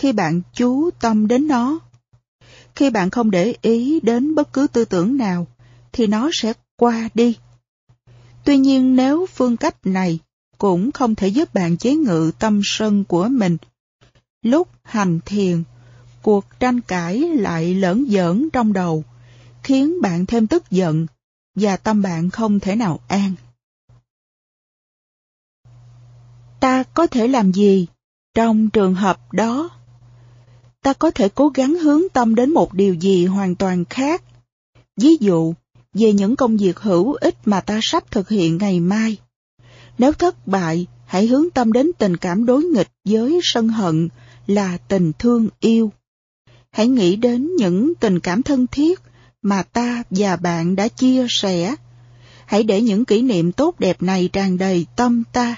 khi 0.00 0.12
bạn 0.12 0.42
chú 0.52 0.90
tâm 0.90 1.28
đến 1.28 1.48
nó. 1.48 1.78
Khi 2.74 2.90
bạn 2.90 3.10
không 3.10 3.30
để 3.30 3.54
ý 3.62 4.00
đến 4.00 4.34
bất 4.34 4.52
cứ 4.52 4.66
tư 4.66 4.84
tưởng 4.84 5.16
nào, 5.16 5.46
thì 5.92 6.06
nó 6.06 6.30
sẽ 6.32 6.52
qua 6.76 7.08
đi. 7.14 7.36
Tuy 8.44 8.58
nhiên 8.58 8.96
nếu 8.96 9.26
phương 9.26 9.56
cách 9.56 9.76
này 9.86 10.18
cũng 10.60 10.92
không 10.92 11.14
thể 11.14 11.28
giúp 11.28 11.54
bạn 11.54 11.76
chế 11.76 11.94
ngự 11.94 12.30
tâm 12.38 12.60
sân 12.64 13.04
của 13.04 13.28
mình, 13.28 13.56
lúc 14.42 14.68
hành 14.82 15.20
thiền, 15.26 15.62
cuộc 16.22 16.44
tranh 16.60 16.80
cãi 16.80 17.18
lại 17.18 17.74
lỡn 17.74 18.06
giỡn 18.10 18.48
trong 18.52 18.72
đầu, 18.72 19.04
khiến 19.62 20.02
bạn 20.02 20.26
thêm 20.26 20.46
tức 20.46 20.70
giận 20.70 21.06
và 21.54 21.76
tâm 21.76 22.02
bạn 22.02 22.30
không 22.30 22.60
thể 22.60 22.76
nào 22.76 23.00
an. 23.08 23.34
Ta 26.60 26.82
có 26.82 27.06
thể 27.06 27.28
làm 27.28 27.52
gì 27.52 27.86
trong 28.34 28.70
trường 28.70 28.94
hợp 28.94 29.32
đó? 29.32 29.70
Ta 30.82 30.92
có 30.92 31.10
thể 31.10 31.28
cố 31.28 31.48
gắng 31.48 31.74
hướng 31.74 32.02
tâm 32.12 32.34
đến 32.34 32.50
một 32.50 32.74
điều 32.74 32.94
gì 32.94 33.26
hoàn 33.26 33.54
toàn 33.54 33.84
khác. 33.84 34.22
Ví 34.96 35.16
dụ, 35.20 35.54
về 35.94 36.12
những 36.12 36.36
công 36.36 36.56
việc 36.56 36.78
hữu 36.78 37.12
ích 37.12 37.36
mà 37.44 37.60
ta 37.60 37.78
sắp 37.82 38.10
thực 38.10 38.28
hiện 38.28 38.58
ngày 38.58 38.80
mai. 38.80 39.18
Nếu 40.00 40.12
thất 40.12 40.46
bại, 40.46 40.86
hãy 41.06 41.26
hướng 41.26 41.50
tâm 41.50 41.72
đến 41.72 41.90
tình 41.98 42.16
cảm 42.16 42.46
đối 42.46 42.64
nghịch 42.64 42.88
với 43.04 43.40
sân 43.42 43.68
hận 43.68 44.08
là 44.46 44.78
tình 44.88 45.12
thương 45.18 45.48
yêu. 45.60 45.92
Hãy 46.70 46.88
nghĩ 46.88 47.16
đến 47.16 47.56
những 47.56 47.92
tình 48.00 48.20
cảm 48.20 48.42
thân 48.42 48.66
thiết 48.66 49.00
mà 49.42 49.62
ta 49.62 50.02
và 50.10 50.36
bạn 50.36 50.76
đã 50.76 50.88
chia 50.88 51.26
sẻ. 51.28 51.74
Hãy 52.46 52.62
để 52.62 52.82
những 52.82 53.04
kỷ 53.04 53.22
niệm 53.22 53.52
tốt 53.52 53.80
đẹp 53.80 54.02
này 54.02 54.28
tràn 54.32 54.58
đầy 54.58 54.86
tâm 54.96 55.22
ta. 55.32 55.56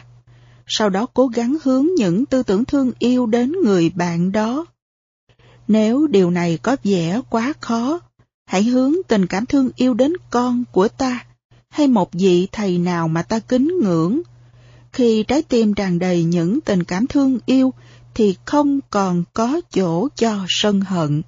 Sau 0.66 0.90
đó 0.90 1.06
cố 1.14 1.26
gắng 1.26 1.56
hướng 1.62 1.86
những 1.96 2.26
tư 2.26 2.42
tưởng 2.42 2.64
thương 2.64 2.92
yêu 2.98 3.26
đến 3.26 3.52
người 3.64 3.90
bạn 3.94 4.32
đó. 4.32 4.66
Nếu 5.68 6.06
điều 6.06 6.30
này 6.30 6.58
có 6.62 6.76
vẻ 6.84 7.20
quá 7.30 7.52
khó, 7.60 8.00
hãy 8.46 8.62
hướng 8.62 8.94
tình 9.08 9.26
cảm 9.26 9.46
thương 9.46 9.70
yêu 9.76 9.94
đến 9.94 10.12
con 10.30 10.64
của 10.72 10.88
ta, 10.88 11.26
hay 11.68 11.88
một 11.88 12.12
vị 12.12 12.48
thầy 12.52 12.78
nào 12.78 13.08
mà 13.08 13.22
ta 13.22 13.38
kính 13.38 13.78
ngưỡng. 13.82 14.22
Khi 14.92 15.24
trái 15.28 15.42
tim 15.42 15.74
tràn 15.74 15.98
đầy 15.98 16.24
những 16.24 16.60
tình 16.60 16.84
cảm 16.84 17.06
thương 17.06 17.38
yêu, 17.46 17.72
thì 18.14 18.36
không 18.44 18.80
còn 18.90 19.24
có 19.32 19.60
chỗ 19.74 20.08
cho 20.16 20.38
sân 20.48 20.80
hận. 20.80 21.22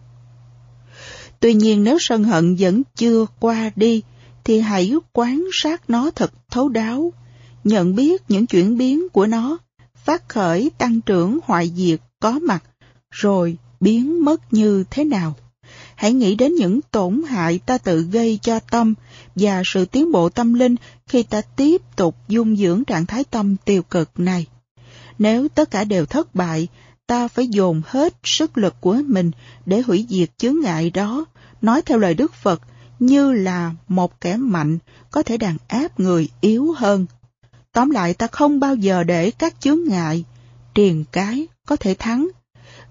Tuy 1.40 1.54
nhiên 1.54 1.84
nếu 1.84 1.98
sân 2.00 2.24
hận 2.24 2.56
vẫn 2.58 2.82
chưa 2.96 3.26
qua 3.40 3.70
đi, 3.76 4.02
thì 4.44 4.60
hãy 4.60 4.92
quan 5.12 5.44
sát 5.52 5.90
nó 5.90 6.10
thật 6.10 6.32
thấu 6.50 6.68
đáo, 6.68 7.12
nhận 7.64 7.94
biết 7.94 8.22
những 8.28 8.46
chuyển 8.46 8.78
biến 8.78 9.08
của 9.08 9.26
nó, 9.26 9.58
phát 10.04 10.28
khởi 10.28 10.70
tăng 10.78 11.00
trưởng 11.00 11.38
hoại 11.44 11.72
diệt 11.76 12.00
có 12.20 12.38
mặt, 12.38 12.62
rồi 13.10 13.56
biến 13.80 14.24
mất 14.24 14.52
như 14.52 14.84
thế 14.90 15.04
nào. 15.04 15.34
Hãy 15.94 16.12
nghĩ 16.12 16.34
đến 16.34 16.54
những 16.54 16.80
tổn 16.90 17.22
hại 17.28 17.58
ta 17.58 17.78
tự 17.78 18.02
gây 18.02 18.38
cho 18.42 18.60
tâm 18.60 18.94
và 19.34 19.62
sự 19.66 19.84
tiến 19.84 20.12
bộ 20.12 20.28
tâm 20.28 20.54
linh 20.54 20.74
khi 21.08 21.22
ta 21.22 21.40
tiếp 21.40 21.82
tục 21.96 22.16
dung 22.28 22.56
dưỡng 22.56 22.84
trạng 22.84 23.06
thái 23.06 23.24
tâm 23.24 23.56
tiêu 23.64 23.82
cực 23.82 24.10
này. 24.20 24.46
Nếu 25.18 25.48
tất 25.48 25.70
cả 25.70 25.84
đều 25.84 26.06
thất 26.06 26.34
bại, 26.34 26.68
ta 27.06 27.28
phải 27.28 27.46
dồn 27.46 27.82
hết 27.86 28.14
sức 28.24 28.58
lực 28.58 28.74
của 28.80 28.98
mình 29.06 29.30
để 29.66 29.80
hủy 29.80 30.06
diệt 30.08 30.38
chướng 30.38 30.60
ngại 30.60 30.90
đó, 30.90 31.24
nói 31.62 31.82
theo 31.82 31.98
lời 31.98 32.14
Đức 32.14 32.34
Phật, 32.34 32.62
như 32.98 33.32
là 33.32 33.72
một 33.88 34.20
kẻ 34.20 34.36
mạnh 34.36 34.78
có 35.10 35.22
thể 35.22 35.36
đàn 35.36 35.56
áp 35.68 36.00
người 36.00 36.28
yếu 36.40 36.72
hơn. 36.72 37.06
Tóm 37.72 37.90
lại 37.90 38.14
ta 38.14 38.26
không 38.26 38.60
bao 38.60 38.74
giờ 38.74 39.04
để 39.04 39.30
các 39.30 39.54
chướng 39.60 39.84
ngại, 39.84 40.24
triền 40.74 41.04
cái 41.12 41.46
có 41.66 41.76
thể 41.76 41.94
thắng. 41.98 42.28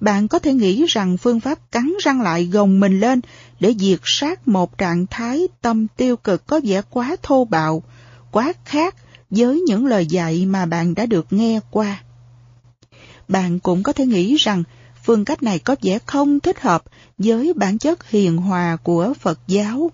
Bạn 0.02 0.28
có 0.28 0.40
thể 0.40 0.54
nghĩ 0.54 0.86
rằng 0.88 1.18
phương 1.18 1.40
pháp 1.40 1.72
cắn 1.72 1.94
răng 2.04 2.22
lại 2.22 2.46
gồng 2.46 2.80
mình 2.80 3.00
lên 3.00 3.22
để 3.60 3.76
diệt 3.80 4.00
sát 4.04 4.48
một 4.48 4.78
trạng 4.78 5.08
thái 5.08 5.48
tâm 5.62 5.88
tiêu 5.98 6.18
cực 6.18 6.48
có 6.48 6.60
vẻ 6.64 6.82
quá 6.90 7.16
thô 7.24 7.46
bạo, 7.46 7.84
quá 8.34 8.54
khác 8.66 8.96
với 9.30 9.62
những 9.62 9.86
lời 9.86 10.06
dạy 10.06 10.46
mà 10.46 10.66
bạn 10.66 10.96
đã 10.96 11.06
được 11.06 11.26
nghe 11.32 11.60
qua. 11.72 12.04
Bạn 13.28 13.60
cũng 13.60 13.84
có 13.84 13.94
thể 13.94 14.06
nghĩ 14.06 14.36
rằng 14.36 14.64
phương 15.04 15.26
cách 15.26 15.44
này 15.44 15.60
có 15.60 15.76
vẻ 15.82 16.00
không 16.06 16.40
thích 16.40 16.62
hợp 16.62 16.84
với 17.18 17.54
bản 17.54 17.78
chất 17.78 18.10
hiền 18.10 18.38
hòa 18.38 18.78
của 18.84 19.14
Phật 19.20 19.40
giáo. 19.48 19.92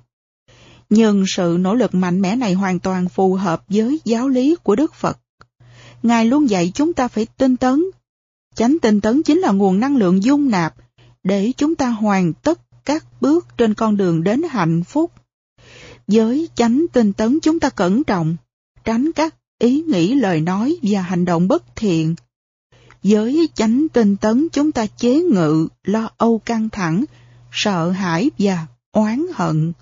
Nhưng 0.89 1.23
sự 1.27 1.57
nỗ 1.59 1.75
lực 1.75 1.95
mạnh 1.95 2.21
mẽ 2.21 2.35
này 2.35 2.53
hoàn 2.53 2.79
toàn 2.79 3.09
phù 3.09 3.33
hợp 3.33 3.63
với 3.67 3.99
giáo 4.05 4.29
lý 4.29 4.55
của 4.63 4.75
Đức 4.75 4.93
Phật. 4.93 5.19
Ngài 6.03 6.25
luôn 6.25 6.49
dạy 6.49 6.71
chúng 6.75 6.93
ta 6.93 7.07
phải 7.07 7.27
tinh 7.37 7.57
tấn. 7.57 7.83
Chánh 8.55 8.77
tinh 8.81 9.01
tấn 9.01 9.23
chính 9.23 9.39
là 9.39 9.51
nguồn 9.51 9.79
năng 9.79 9.97
lượng 9.97 10.23
dung 10.23 10.49
nạp 10.49 10.75
để 11.23 11.51
chúng 11.57 11.75
ta 11.75 11.89
hoàn 11.89 12.33
tất 12.33 12.59
các 12.85 13.05
bước 13.21 13.47
trên 13.57 13.73
con 13.73 13.97
đường 13.97 14.23
đến 14.23 14.41
hạnh 14.49 14.83
phúc. 14.83 15.11
Với 16.11 16.49
chánh 16.55 16.85
tinh 16.93 17.13
tấn 17.13 17.39
chúng 17.39 17.59
ta 17.59 17.69
cẩn 17.69 18.03
trọng, 18.03 18.35
tránh 18.83 19.11
các 19.15 19.35
ý 19.59 19.81
nghĩ 19.81 20.13
lời 20.13 20.41
nói 20.41 20.77
và 20.81 21.01
hành 21.01 21.25
động 21.25 21.47
bất 21.47 21.75
thiện. 21.75 22.15
Với 23.03 23.49
chánh 23.53 23.87
tinh 23.93 24.15
tấn 24.15 24.47
chúng 24.51 24.71
ta 24.71 24.85
chế 24.85 25.21
ngự, 25.21 25.67
lo 25.83 26.09
âu 26.17 26.39
căng 26.39 26.69
thẳng, 26.69 27.03
sợ 27.51 27.91
hãi 27.91 28.31
và 28.39 28.67
oán 28.91 29.25
hận. 29.33 29.73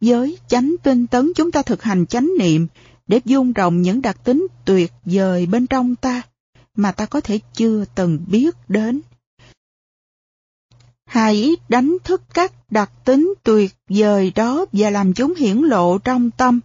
Với 0.00 0.38
chánh 0.48 0.74
tinh 0.82 1.06
tấn 1.06 1.32
chúng 1.36 1.50
ta 1.50 1.62
thực 1.62 1.82
hành 1.82 2.06
chánh 2.06 2.30
niệm 2.38 2.66
để 3.06 3.20
dung 3.24 3.52
rộng 3.52 3.82
những 3.82 4.02
đặc 4.02 4.24
tính 4.24 4.46
tuyệt 4.64 4.92
vời 5.04 5.46
bên 5.46 5.66
trong 5.66 5.96
ta 5.96 6.22
mà 6.76 6.92
ta 6.92 7.06
có 7.06 7.20
thể 7.20 7.40
chưa 7.54 7.84
từng 7.94 8.24
biết 8.26 8.56
đến. 8.68 9.00
Hãy 11.08 11.56
đánh 11.68 11.96
thức 12.04 12.22
các 12.34 12.52
đặc 12.70 12.90
tính 13.04 13.34
tuyệt 13.42 13.74
vời 13.88 14.32
đó 14.34 14.66
và 14.72 14.90
làm 14.90 15.14
chúng 15.14 15.34
hiển 15.34 15.56
lộ 15.56 15.98
trong 15.98 16.30
tâm. 16.30 16.60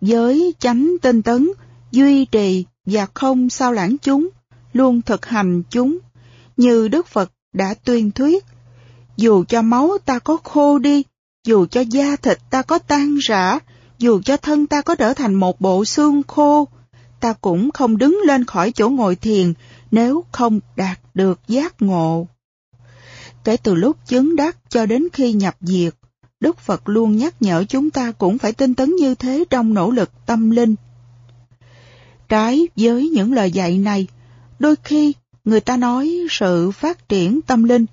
Với 0.00 0.54
chánh 0.58 0.96
tinh 1.02 1.22
tấn, 1.22 1.50
duy 1.92 2.24
trì 2.24 2.64
và 2.86 3.06
không 3.14 3.50
sao 3.50 3.72
lãng 3.72 3.96
chúng, 4.02 4.28
luôn 4.72 5.02
thực 5.02 5.26
hành 5.26 5.62
chúng, 5.70 5.98
như 6.56 6.88
Đức 6.88 7.06
Phật 7.06 7.32
đã 7.52 7.74
tuyên 7.84 8.10
thuyết. 8.10 8.44
Dù 9.16 9.44
cho 9.48 9.62
máu 9.62 9.98
ta 10.04 10.18
có 10.18 10.36
khô 10.44 10.78
đi, 10.78 11.02
dù 11.46 11.66
cho 11.66 11.80
da 11.80 12.16
thịt 12.16 12.38
ta 12.50 12.62
có 12.62 12.78
tan 12.78 13.16
rã, 13.16 13.58
dù 13.98 14.20
cho 14.24 14.36
thân 14.36 14.66
ta 14.66 14.82
có 14.82 14.94
trở 14.94 15.14
thành 15.14 15.34
một 15.34 15.60
bộ 15.60 15.84
xương 15.84 16.22
khô, 16.28 16.68
ta 17.20 17.32
cũng 17.32 17.70
không 17.70 17.98
đứng 17.98 18.20
lên 18.26 18.44
khỏi 18.44 18.72
chỗ 18.72 18.88
ngồi 18.88 19.16
thiền 19.16 19.52
nếu 19.90 20.24
không 20.32 20.60
đạt 20.76 20.98
được 21.14 21.40
giác 21.48 21.82
ngộ. 21.82 22.26
Kể 23.44 23.56
từ 23.56 23.74
lúc 23.74 23.96
chứng 24.06 24.36
đắc 24.36 24.56
cho 24.68 24.86
đến 24.86 25.08
khi 25.12 25.32
nhập 25.32 25.56
diệt, 25.60 25.94
Đức 26.40 26.58
Phật 26.58 26.88
luôn 26.88 27.16
nhắc 27.16 27.42
nhở 27.42 27.64
chúng 27.68 27.90
ta 27.90 28.12
cũng 28.12 28.38
phải 28.38 28.52
tinh 28.52 28.74
tấn 28.74 28.96
như 28.96 29.14
thế 29.14 29.44
trong 29.50 29.74
nỗ 29.74 29.90
lực 29.90 30.10
tâm 30.26 30.50
linh. 30.50 30.74
Trái 32.28 32.68
với 32.76 33.08
những 33.08 33.32
lời 33.32 33.50
dạy 33.50 33.78
này, 33.78 34.06
đôi 34.58 34.74
khi 34.84 35.12
người 35.44 35.60
ta 35.60 35.76
nói 35.76 36.26
sự 36.30 36.70
phát 36.70 37.08
triển 37.08 37.42
tâm 37.42 37.64
linh 37.64 37.86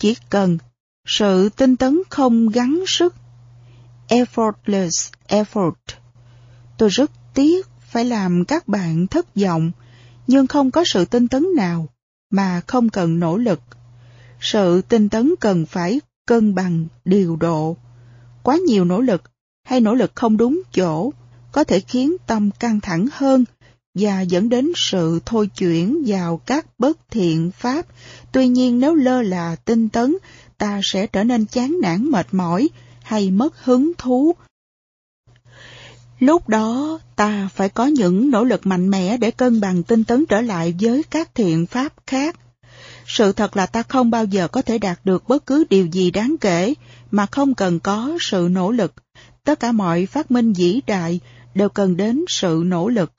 chỉ 0.00 0.16
cần 0.30 0.58
sự 1.06 1.48
tinh 1.48 1.76
tấn 1.76 2.02
không 2.10 2.48
gắng 2.48 2.84
sức. 2.86 3.14
Effortless 4.08 5.10
effort. 5.28 5.72
Tôi 6.78 6.88
rất 6.88 7.10
tiếc 7.34 7.66
phải 7.90 8.04
làm 8.04 8.44
các 8.44 8.68
bạn 8.68 9.06
thất 9.06 9.34
vọng, 9.36 9.70
nhưng 10.26 10.46
không 10.46 10.70
có 10.70 10.84
sự 10.86 11.04
tinh 11.04 11.28
tấn 11.28 11.46
nào 11.56 11.86
mà 12.30 12.60
không 12.66 12.88
cần 12.88 13.20
nỗ 13.20 13.36
lực. 13.36 13.60
Sự 14.40 14.82
tinh 14.82 15.08
tấn 15.08 15.34
cần 15.40 15.66
phải 15.66 16.00
cân 16.26 16.54
bằng, 16.54 16.86
điều 17.04 17.36
độ. 17.36 17.76
Quá 18.42 18.56
nhiều 18.66 18.84
nỗ 18.84 19.00
lực 19.00 19.22
hay 19.64 19.80
nỗ 19.80 19.94
lực 19.94 20.12
không 20.14 20.36
đúng 20.36 20.62
chỗ 20.72 21.12
có 21.52 21.64
thể 21.64 21.80
khiến 21.80 22.16
tâm 22.26 22.50
căng 22.50 22.80
thẳng 22.80 23.06
hơn 23.12 23.44
và 23.94 24.20
dẫn 24.20 24.48
đến 24.48 24.72
sự 24.76 25.20
thôi 25.26 25.50
chuyển 25.56 26.02
vào 26.06 26.36
các 26.36 26.66
bất 26.78 26.98
thiện 27.10 27.50
pháp. 27.50 27.86
Tuy 28.32 28.48
nhiên 28.48 28.80
nếu 28.80 28.94
lơ 28.94 29.22
là 29.22 29.56
tinh 29.56 29.88
tấn, 29.88 30.16
ta 30.58 30.80
sẽ 30.82 31.06
trở 31.06 31.24
nên 31.24 31.46
chán 31.46 31.76
nản 31.82 32.04
mệt 32.10 32.26
mỏi 32.32 32.68
hay 33.02 33.30
mất 33.30 33.64
hứng 33.64 33.92
thú. 33.98 34.34
Lúc 36.18 36.48
đó 36.48 36.98
ta 37.16 37.48
phải 37.54 37.68
có 37.68 37.86
những 37.86 38.30
nỗ 38.30 38.44
lực 38.44 38.66
mạnh 38.66 38.90
mẽ 38.90 39.16
để 39.16 39.30
cân 39.30 39.60
bằng 39.60 39.82
tinh 39.82 40.04
tấn 40.04 40.26
trở 40.26 40.40
lại 40.40 40.74
với 40.80 41.02
các 41.02 41.34
thiện 41.34 41.66
pháp 41.66 41.92
khác. 42.06 42.36
Sự 43.14 43.32
thật 43.32 43.56
là 43.56 43.66
ta 43.66 43.82
không 43.82 44.10
bao 44.10 44.24
giờ 44.24 44.48
có 44.48 44.62
thể 44.62 44.78
đạt 44.78 45.00
được 45.04 45.28
bất 45.28 45.46
cứ 45.46 45.64
điều 45.70 45.86
gì 45.86 46.10
đáng 46.10 46.36
kể 46.40 46.74
mà 47.10 47.26
không 47.26 47.54
cần 47.54 47.80
có 47.80 48.18
sự 48.20 48.48
nỗ 48.50 48.70
lực. 48.70 48.94
Tất 49.44 49.60
cả 49.60 49.72
mọi 49.72 50.06
phát 50.06 50.30
minh 50.30 50.52
vĩ 50.52 50.80
đại 50.86 51.20
đều 51.54 51.68
cần 51.68 51.96
đến 51.96 52.24
sự 52.28 52.62
nỗ 52.66 52.88
lực. 52.88 53.12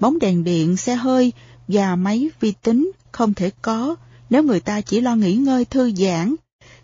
Bóng 0.00 0.18
đèn 0.18 0.44
điện, 0.44 0.76
xe 0.76 0.94
hơi 0.94 1.32
và 1.68 1.96
máy 1.96 2.30
vi 2.40 2.52
tính 2.62 2.90
không 3.12 3.34
thể 3.34 3.50
có 3.62 3.96
nếu 4.30 4.42
người 4.42 4.60
ta 4.60 4.80
chỉ 4.80 5.00
lo 5.00 5.14
nghỉ 5.16 5.34
ngơi 5.34 5.64
thư 5.64 5.92
giãn. 5.92 6.34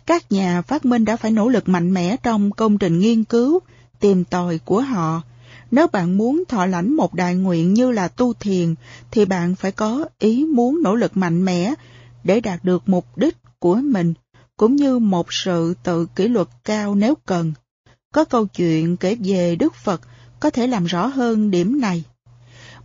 Các 0.05 0.31
nhà 0.31 0.61
phát 0.61 0.85
minh 0.85 1.05
đã 1.05 1.17
phải 1.17 1.31
nỗ 1.31 1.49
lực 1.49 1.69
mạnh 1.69 1.93
mẽ 1.93 2.15
trong 2.23 2.51
công 2.51 2.77
trình 2.77 2.99
nghiên 2.99 3.23
cứu, 3.23 3.59
tìm 3.99 4.23
tòi 4.23 4.57
của 4.57 4.81
họ. 4.81 5.21
Nếu 5.71 5.87
bạn 5.87 6.17
muốn 6.17 6.43
thọ 6.47 6.65
lãnh 6.65 6.93
một 6.93 7.13
đại 7.13 7.35
nguyện 7.35 7.73
như 7.73 7.91
là 7.91 8.07
tu 8.07 8.33
thiền, 8.33 8.75
thì 9.11 9.25
bạn 9.25 9.55
phải 9.55 9.71
có 9.71 10.05
ý 10.19 10.45
muốn 10.45 10.79
nỗ 10.83 10.95
lực 10.95 11.17
mạnh 11.17 11.45
mẽ 11.45 11.73
để 12.23 12.39
đạt 12.39 12.63
được 12.63 12.89
mục 12.89 13.17
đích 13.17 13.37
của 13.59 13.75
mình, 13.75 14.13
cũng 14.57 14.75
như 14.75 14.99
một 14.99 15.33
sự 15.33 15.73
tự 15.83 16.05
kỷ 16.05 16.27
luật 16.27 16.47
cao 16.63 16.95
nếu 16.95 17.15
cần. 17.25 17.53
Có 18.13 18.25
câu 18.25 18.45
chuyện 18.45 18.97
kể 18.97 19.15
về 19.23 19.55
Đức 19.55 19.75
Phật 19.75 20.01
có 20.39 20.49
thể 20.49 20.67
làm 20.67 20.85
rõ 20.85 21.07
hơn 21.07 21.51
điểm 21.51 21.81
này. 21.81 22.03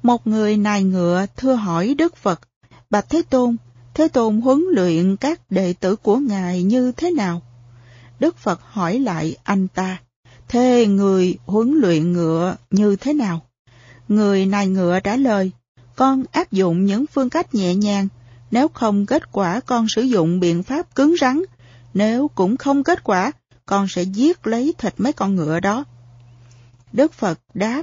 Một 0.03 0.27
người 0.27 0.57
nài 0.57 0.85
ngựa 0.85 1.27
thưa 1.37 1.55
hỏi 1.55 1.94
Đức 1.98 2.16
Phật, 2.16 2.40
Bạch 2.90 3.11
Thế 3.11 3.22
Tôn, 3.31 3.57
Thế 3.94 4.09
Tôn 4.09 4.40
huấn 4.40 4.64
luyện 4.70 5.16
các 5.16 5.40
đệ 5.51 5.72
tử 5.72 5.96
của 5.96 6.16
Ngài 6.16 6.62
như 6.62 6.92
thế 6.92 7.11
nào? 7.11 7.42
Đức 8.20 8.37
Phật 8.37 8.61
hỏi 8.62 8.98
lại 8.98 9.37
anh 9.42 9.68
ta, 9.68 10.01
thế 10.48 10.87
người 10.87 11.38
huấn 11.46 11.74
luyện 11.81 12.12
ngựa 12.12 12.57
như 12.70 12.96
thế 12.96 13.12
nào? 13.12 13.40
Người 14.09 14.46
nài 14.46 14.66
ngựa 14.66 15.01
trả 15.01 15.16
lời, 15.16 15.51
con 15.96 16.24
áp 16.33 16.53
dụng 16.53 16.85
những 16.85 17.07
phương 17.07 17.31
cách 17.31 17.55
nhẹ 17.55 17.74
nhàng, 17.74 18.09
nếu 18.51 18.69
không 18.69 19.07
kết 19.07 19.33
quả 19.33 19.61
con 19.61 19.89
sử 19.89 20.03
dụng 20.03 20.41
biện 20.41 20.63
pháp 20.63 20.95
cứng 20.95 21.15
rắn, 21.21 21.43
nếu 21.95 22.29
cũng 22.29 22.57
không 22.57 22.85
kết 22.85 23.05
quả, 23.05 23.33
con 23.67 23.89
sẽ 23.89 24.03
giết 24.03 24.47
lấy 24.47 24.75
thịt 24.79 24.95
mấy 24.99 25.13
con 25.13 25.35
ngựa 25.35 25.61
đó. 25.61 25.85
Đức 26.93 27.13
Phật 27.13 27.39
đáp, 27.55 27.83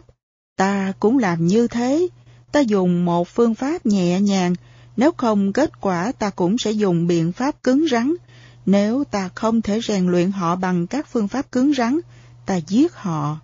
ta 0.58 0.94
cũng 1.00 1.18
làm 1.18 1.48
như 1.48 1.68
thế, 1.68 2.08
ta 2.52 2.60
dùng 2.60 3.06
một 3.06 3.28
phương 3.28 3.56
pháp 3.56 3.86
nhẹ 3.86 4.22
nhàng, 4.22 4.56
nếu 4.98 5.12
không 5.12 5.54
kết 5.54 5.82
quả 5.82 6.12
ta 6.20 6.30
cũng 6.30 6.58
sẽ 6.58 6.72
dùng 6.72 7.08
biện 7.08 7.32
pháp 7.32 7.64
cứng 7.64 7.86
rắn. 7.92 8.14
Nếu 8.66 9.04
ta 9.04 9.30
không 9.36 9.62
thể 9.62 9.82
rèn 9.82 10.08
luyện 10.08 10.32
họ 10.32 10.56
bằng 10.56 10.88
các 10.88 11.08
phương 11.08 11.28
pháp 11.28 11.52
cứng 11.52 11.74
rắn, 11.74 12.00
ta 12.46 12.56
giết 12.56 12.94
họ. 12.94 13.38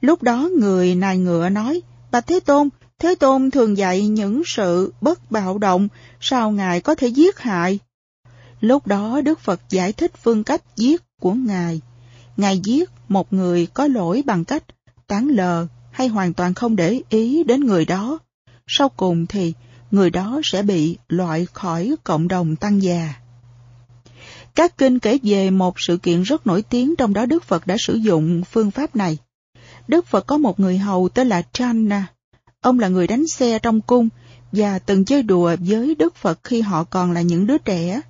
Lúc 0.00 0.22
đó 0.22 0.48
người 0.58 0.94
nài 0.94 1.18
ngựa 1.18 1.48
nói, 1.48 1.82
Bạch 2.10 2.26
Thế 2.26 2.40
Tôn, 2.40 2.68
Thế 2.98 3.14
Tôn 3.14 3.50
thường 3.50 3.76
dạy 3.76 4.06
những 4.06 4.42
sự 4.46 4.92
bất 5.00 5.30
bạo 5.30 5.58
động, 5.58 5.88
sao 6.20 6.50
Ngài 6.50 6.80
có 6.80 6.94
thể 6.94 7.08
giết 7.08 7.38
hại? 7.38 7.78
Lúc 8.60 8.86
đó 8.86 9.20
Đức 9.20 9.40
Phật 9.40 9.60
giải 9.70 9.92
thích 9.92 10.12
phương 10.22 10.44
cách 10.44 10.62
giết 10.76 11.02
của 11.20 11.32
Ngài. 11.32 11.80
Ngài 12.36 12.58
giết 12.64 12.90
một 13.08 13.32
người 13.32 13.66
có 13.66 13.86
lỗi 13.86 14.22
bằng 14.26 14.44
cách 14.44 14.64
tán 15.06 15.28
lờ 15.28 15.66
hay 15.90 16.08
hoàn 16.08 16.34
toàn 16.34 16.54
không 16.54 16.76
để 16.76 17.00
ý 17.08 17.44
đến 17.44 17.60
người 17.60 17.84
đó. 17.84 18.18
Sau 18.66 18.88
cùng 18.88 19.26
thì 19.26 19.52
người 19.90 20.10
đó 20.10 20.40
sẽ 20.44 20.62
bị 20.62 20.96
loại 21.08 21.46
khỏi 21.52 21.94
cộng 22.04 22.28
đồng 22.28 22.56
tăng 22.56 22.82
già. 22.82 23.14
Các 24.54 24.78
kinh 24.78 24.98
kể 24.98 25.18
về 25.22 25.50
một 25.50 25.74
sự 25.80 25.96
kiện 25.96 26.22
rất 26.22 26.46
nổi 26.46 26.62
tiếng 26.62 26.94
trong 26.96 27.12
đó 27.12 27.26
Đức 27.26 27.44
Phật 27.44 27.66
đã 27.66 27.76
sử 27.78 27.94
dụng 27.94 28.42
phương 28.44 28.70
pháp 28.70 28.96
này. 28.96 29.18
Đức 29.88 30.06
Phật 30.06 30.26
có 30.26 30.38
một 30.38 30.60
người 30.60 30.78
hầu 30.78 31.08
tên 31.08 31.28
là 31.28 31.42
Channa. 31.52 32.06
Ông 32.60 32.78
là 32.78 32.88
người 32.88 33.06
đánh 33.06 33.26
xe 33.26 33.58
trong 33.58 33.80
cung 33.80 34.08
và 34.52 34.78
từng 34.78 35.04
chơi 35.04 35.22
đùa 35.22 35.56
với 35.60 35.94
Đức 35.94 36.16
Phật 36.16 36.38
khi 36.44 36.60
họ 36.60 36.84
còn 36.84 37.12
là 37.12 37.20
những 37.20 37.46
đứa 37.46 37.58
trẻ. 37.58 38.00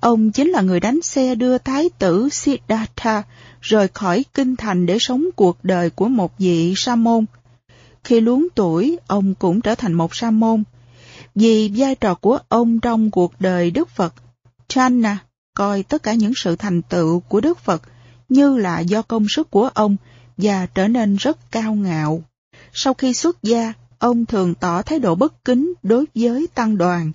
Ông 0.00 0.32
chính 0.32 0.50
là 0.50 0.60
người 0.60 0.80
đánh 0.80 1.02
xe 1.02 1.34
đưa 1.34 1.58
Thái 1.58 1.90
tử 1.98 2.28
Siddhartha 2.28 3.22
rời 3.60 3.88
khỏi 3.88 4.24
kinh 4.34 4.56
thành 4.56 4.86
để 4.86 4.96
sống 5.00 5.24
cuộc 5.36 5.58
đời 5.62 5.90
của 5.90 6.08
một 6.08 6.38
vị 6.38 6.74
sa 6.76 6.96
môn. 6.96 7.24
Khi 8.04 8.20
luống 8.20 8.46
tuổi, 8.54 8.98
ông 9.06 9.34
cũng 9.34 9.60
trở 9.60 9.74
thành 9.74 9.92
một 9.92 10.14
sa 10.14 10.30
môn. 10.30 10.62
Vì 11.34 11.72
vai 11.76 11.94
trò 11.94 12.14
của 12.14 12.38
ông 12.48 12.80
trong 12.80 13.10
cuộc 13.10 13.32
đời 13.40 13.70
Đức 13.70 13.88
Phật, 13.90 14.14
Channa 14.68 15.18
coi 15.54 15.82
tất 15.82 16.02
cả 16.02 16.14
những 16.14 16.32
sự 16.36 16.56
thành 16.56 16.82
tựu 16.82 17.20
của 17.20 17.40
Đức 17.40 17.58
Phật 17.58 17.82
như 18.28 18.56
là 18.56 18.80
do 18.80 19.02
công 19.02 19.26
sức 19.28 19.50
của 19.50 19.70
ông 19.74 19.96
và 20.36 20.66
trở 20.66 20.88
nên 20.88 21.16
rất 21.16 21.50
cao 21.50 21.74
ngạo. 21.74 22.22
Sau 22.78 22.94
khi 22.94 23.14
xuất 23.14 23.42
gia, 23.42 23.72
ông 23.98 24.26
thường 24.26 24.54
tỏ 24.54 24.82
thái 24.82 24.98
độ 24.98 25.14
bất 25.14 25.44
kính 25.44 25.74
đối 25.82 26.04
với 26.14 26.46
tăng 26.54 26.78
đoàn. 26.78 27.12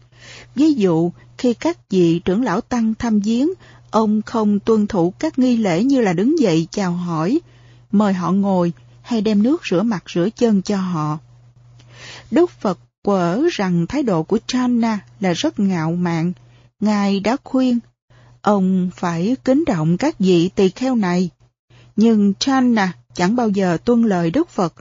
Ví 0.56 0.74
dụ, 0.74 1.12
khi 1.38 1.54
các 1.54 1.90
vị 1.90 2.22
trưởng 2.26 2.44
lão 2.44 2.62
tăng 2.62 2.96
thăm 2.96 3.20
viếng, 3.20 3.50
ông 3.92 4.22
không 4.22 4.60
tuân 4.60 4.88
thủ 4.88 5.14
các 5.20 5.40
nghi 5.40 5.58
lễ 5.58 5.84
như 5.84 6.02
là 6.02 6.14
đứng 6.14 6.40
dậy 6.40 6.68
chào 6.72 6.92
hỏi, 6.92 7.40
mời 7.92 8.14
họ 8.14 8.32
ngồi 8.32 8.74
hay 9.02 9.22
đem 9.22 9.44
nước 9.44 9.62
rửa 9.70 9.82
mặt 9.82 10.04
rửa 10.14 10.30
chân 10.36 10.62
cho 10.62 10.78
họ. 10.78 11.18
Đức 12.32 12.50
Phật 12.50 12.80
quở 13.04 13.42
rằng 13.52 13.88
thái 13.88 14.04
độ 14.04 14.24
của 14.24 14.40
Channa 14.48 15.00
là 15.20 15.34
rất 15.34 15.60
ngạo 15.60 15.92
mạn. 15.92 16.34
Ngài 16.80 17.20
đã 17.20 17.38
khuyên, 17.44 17.80
ông 18.42 18.90
phải 18.96 19.36
kính 19.46 19.64
trọng 19.68 19.98
các 19.98 20.20
vị 20.20 20.50
tỳ 20.56 20.70
kheo 20.70 20.96
này. 20.96 21.30
Nhưng 21.96 22.34
Channa 22.40 22.94
chẳng 23.14 23.36
bao 23.36 23.50
giờ 23.50 23.78
tuân 23.86 24.04
lời 24.04 24.32
Đức 24.32 24.50
Phật. 24.50 24.74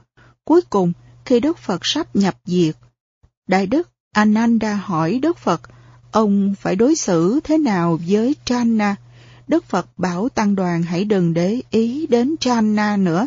Cuối 0.51 0.61
cùng, 0.71 0.93
khi 1.25 1.41
Đức 1.41 1.59
Phật 1.59 1.81
sắp 1.83 2.17
nhập 2.17 2.37
diệt, 2.45 2.77
Đại 3.49 3.67
Đức 3.67 3.91
Ananda 4.13 4.75
hỏi 4.75 5.19
Đức 5.23 5.39
Phật, 5.39 5.61
ông 6.13 6.55
phải 6.61 6.77
đối 6.77 6.95
xử 6.95 7.41
thế 7.45 7.59
nào 7.59 7.99
với 8.09 8.35
Channa? 8.45 8.97
Đức 9.49 9.65
Phật 9.65 9.99
bảo 9.99 10.29
tăng 10.29 10.55
đoàn 10.55 10.83
hãy 10.83 11.05
đừng 11.05 11.35
để 11.35 11.61
ý 11.71 12.07
đến 12.07 12.35
Channa 12.41 12.97
nữa. 12.97 13.27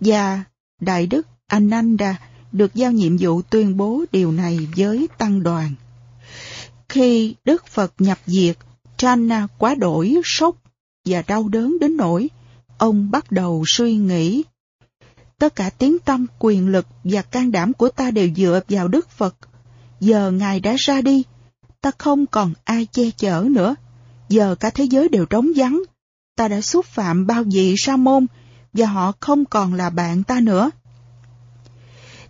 Và 0.00 0.44
Đại 0.80 1.06
Đức 1.06 1.26
Ananda 1.46 2.20
được 2.52 2.74
giao 2.74 2.92
nhiệm 2.92 3.16
vụ 3.20 3.42
tuyên 3.42 3.76
bố 3.76 4.04
điều 4.12 4.32
này 4.32 4.68
với 4.76 5.08
tăng 5.18 5.42
đoàn. 5.42 5.74
Khi 6.88 7.34
Đức 7.44 7.66
Phật 7.66 7.92
nhập 7.98 8.18
diệt, 8.26 8.56
Channa 8.96 9.46
quá 9.58 9.74
đổi 9.74 10.20
sốc 10.24 10.56
và 11.04 11.22
đau 11.22 11.48
đớn 11.48 11.76
đến 11.80 11.96
nỗi 11.96 12.28
ông 12.78 13.10
bắt 13.10 13.32
đầu 13.32 13.64
suy 13.66 13.96
nghĩ. 13.96 14.42
Tất 15.38 15.56
cả 15.56 15.70
tiếng 15.70 15.98
tâm, 15.98 16.26
quyền 16.38 16.68
lực 16.68 16.86
và 17.04 17.22
can 17.22 17.52
đảm 17.52 17.72
của 17.72 17.88
ta 17.88 18.10
đều 18.10 18.28
dựa 18.36 18.60
vào 18.68 18.88
Đức 18.88 19.10
Phật. 19.10 19.36
Giờ 20.00 20.30
Ngài 20.30 20.60
đã 20.60 20.74
ra 20.78 21.00
đi, 21.00 21.22
ta 21.80 21.90
không 21.98 22.26
còn 22.26 22.52
ai 22.64 22.86
che 22.92 23.10
chở 23.16 23.46
nữa. 23.50 23.74
Giờ 24.28 24.54
cả 24.60 24.70
thế 24.70 24.84
giới 24.84 25.08
đều 25.08 25.26
trống 25.26 25.50
vắng. 25.56 25.82
Ta 26.36 26.48
đã 26.48 26.60
xúc 26.60 26.86
phạm 26.86 27.26
bao 27.26 27.44
vị 27.52 27.74
sa 27.78 27.96
môn 27.96 28.26
và 28.72 28.86
họ 28.86 29.12
không 29.20 29.44
còn 29.44 29.74
là 29.74 29.90
bạn 29.90 30.22
ta 30.22 30.40
nữa. 30.40 30.70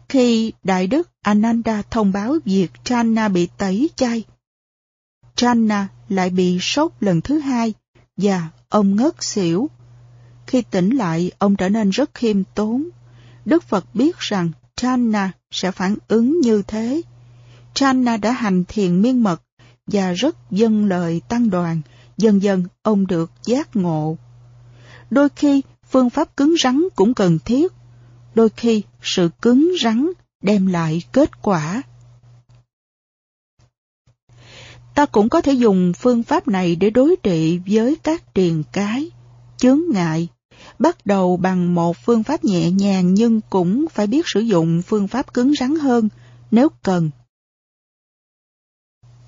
Khi 0.08 0.52
Đại 0.64 0.86
Đức 0.86 1.10
Ananda 1.22 1.82
thông 1.90 2.12
báo 2.12 2.36
việc 2.44 2.70
Channa 2.84 3.28
bị 3.28 3.48
tẩy 3.58 3.90
chay, 3.96 4.24
Channa 5.34 5.88
lại 6.08 6.30
bị 6.30 6.58
sốt 6.60 6.92
lần 7.00 7.20
thứ 7.20 7.38
hai 7.38 7.74
và 8.16 8.48
ông 8.68 8.96
ngất 8.96 9.24
xỉu. 9.24 9.70
Khi 10.46 10.62
tỉnh 10.62 10.96
lại, 10.96 11.30
ông 11.38 11.56
trở 11.56 11.68
nên 11.68 11.90
rất 11.90 12.14
khiêm 12.14 12.42
tốn. 12.54 12.88
Đức 13.46 13.62
Phật 13.62 13.94
biết 13.94 14.18
rằng 14.18 14.50
Channa 14.76 15.32
sẽ 15.50 15.70
phản 15.70 15.96
ứng 16.08 16.40
như 16.40 16.62
thế. 16.62 17.02
Channa 17.74 18.16
đã 18.16 18.32
hành 18.32 18.64
thiền 18.68 19.02
miên 19.02 19.22
mật 19.22 19.42
và 19.86 20.12
rất 20.12 20.36
dâng 20.50 20.86
lời 20.86 21.20
tăng 21.28 21.50
đoàn, 21.50 21.80
dần 22.18 22.42
dần 22.42 22.64
ông 22.82 23.06
được 23.06 23.30
giác 23.44 23.76
ngộ. 23.76 24.16
Đôi 25.10 25.28
khi, 25.36 25.62
phương 25.90 26.10
pháp 26.10 26.36
cứng 26.36 26.54
rắn 26.62 26.82
cũng 26.96 27.14
cần 27.14 27.38
thiết. 27.44 27.72
Đôi 28.34 28.48
khi, 28.48 28.82
sự 29.02 29.30
cứng 29.42 29.72
rắn 29.82 30.10
đem 30.42 30.66
lại 30.66 31.02
kết 31.12 31.42
quả. 31.42 31.82
Ta 34.94 35.06
cũng 35.06 35.28
có 35.28 35.40
thể 35.40 35.52
dùng 35.52 35.92
phương 35.92 36.22
pháp 36.22 36.48
này 36.48 36.76
để 36.76 36.90
đối 36.90 37.16
trị 37.22 37.60
với 37.66 37.96
các 38.02 38.34
triền 38.34 38.62
cái, 38.72 39.10
chướng 39.56 39.80
ngại, 39.92 40.28
bắt 40.78 41.06
đầu 41.06 41.36
bằng 41.36 41.74
một 41.74 41.96
phương 42.04 42.22
pháp 42.22 42.44
nhẹ 42.44 42.70
nhàng 42.70 43.14
nhưng 43.14 43.40
cũng 43.50 43.86
phải 43.94 44.06
biết 44.06 44.22
sử 44.26 44.40
dụng 44.40 44.82
phương 44.82 45.08
pháp 45.08 45.34
cứng 45.34 45.52
rắn 45.60 45.74
hơn 45.74 46.08
nếu 46.50 46.68
cần. 46.82 47.10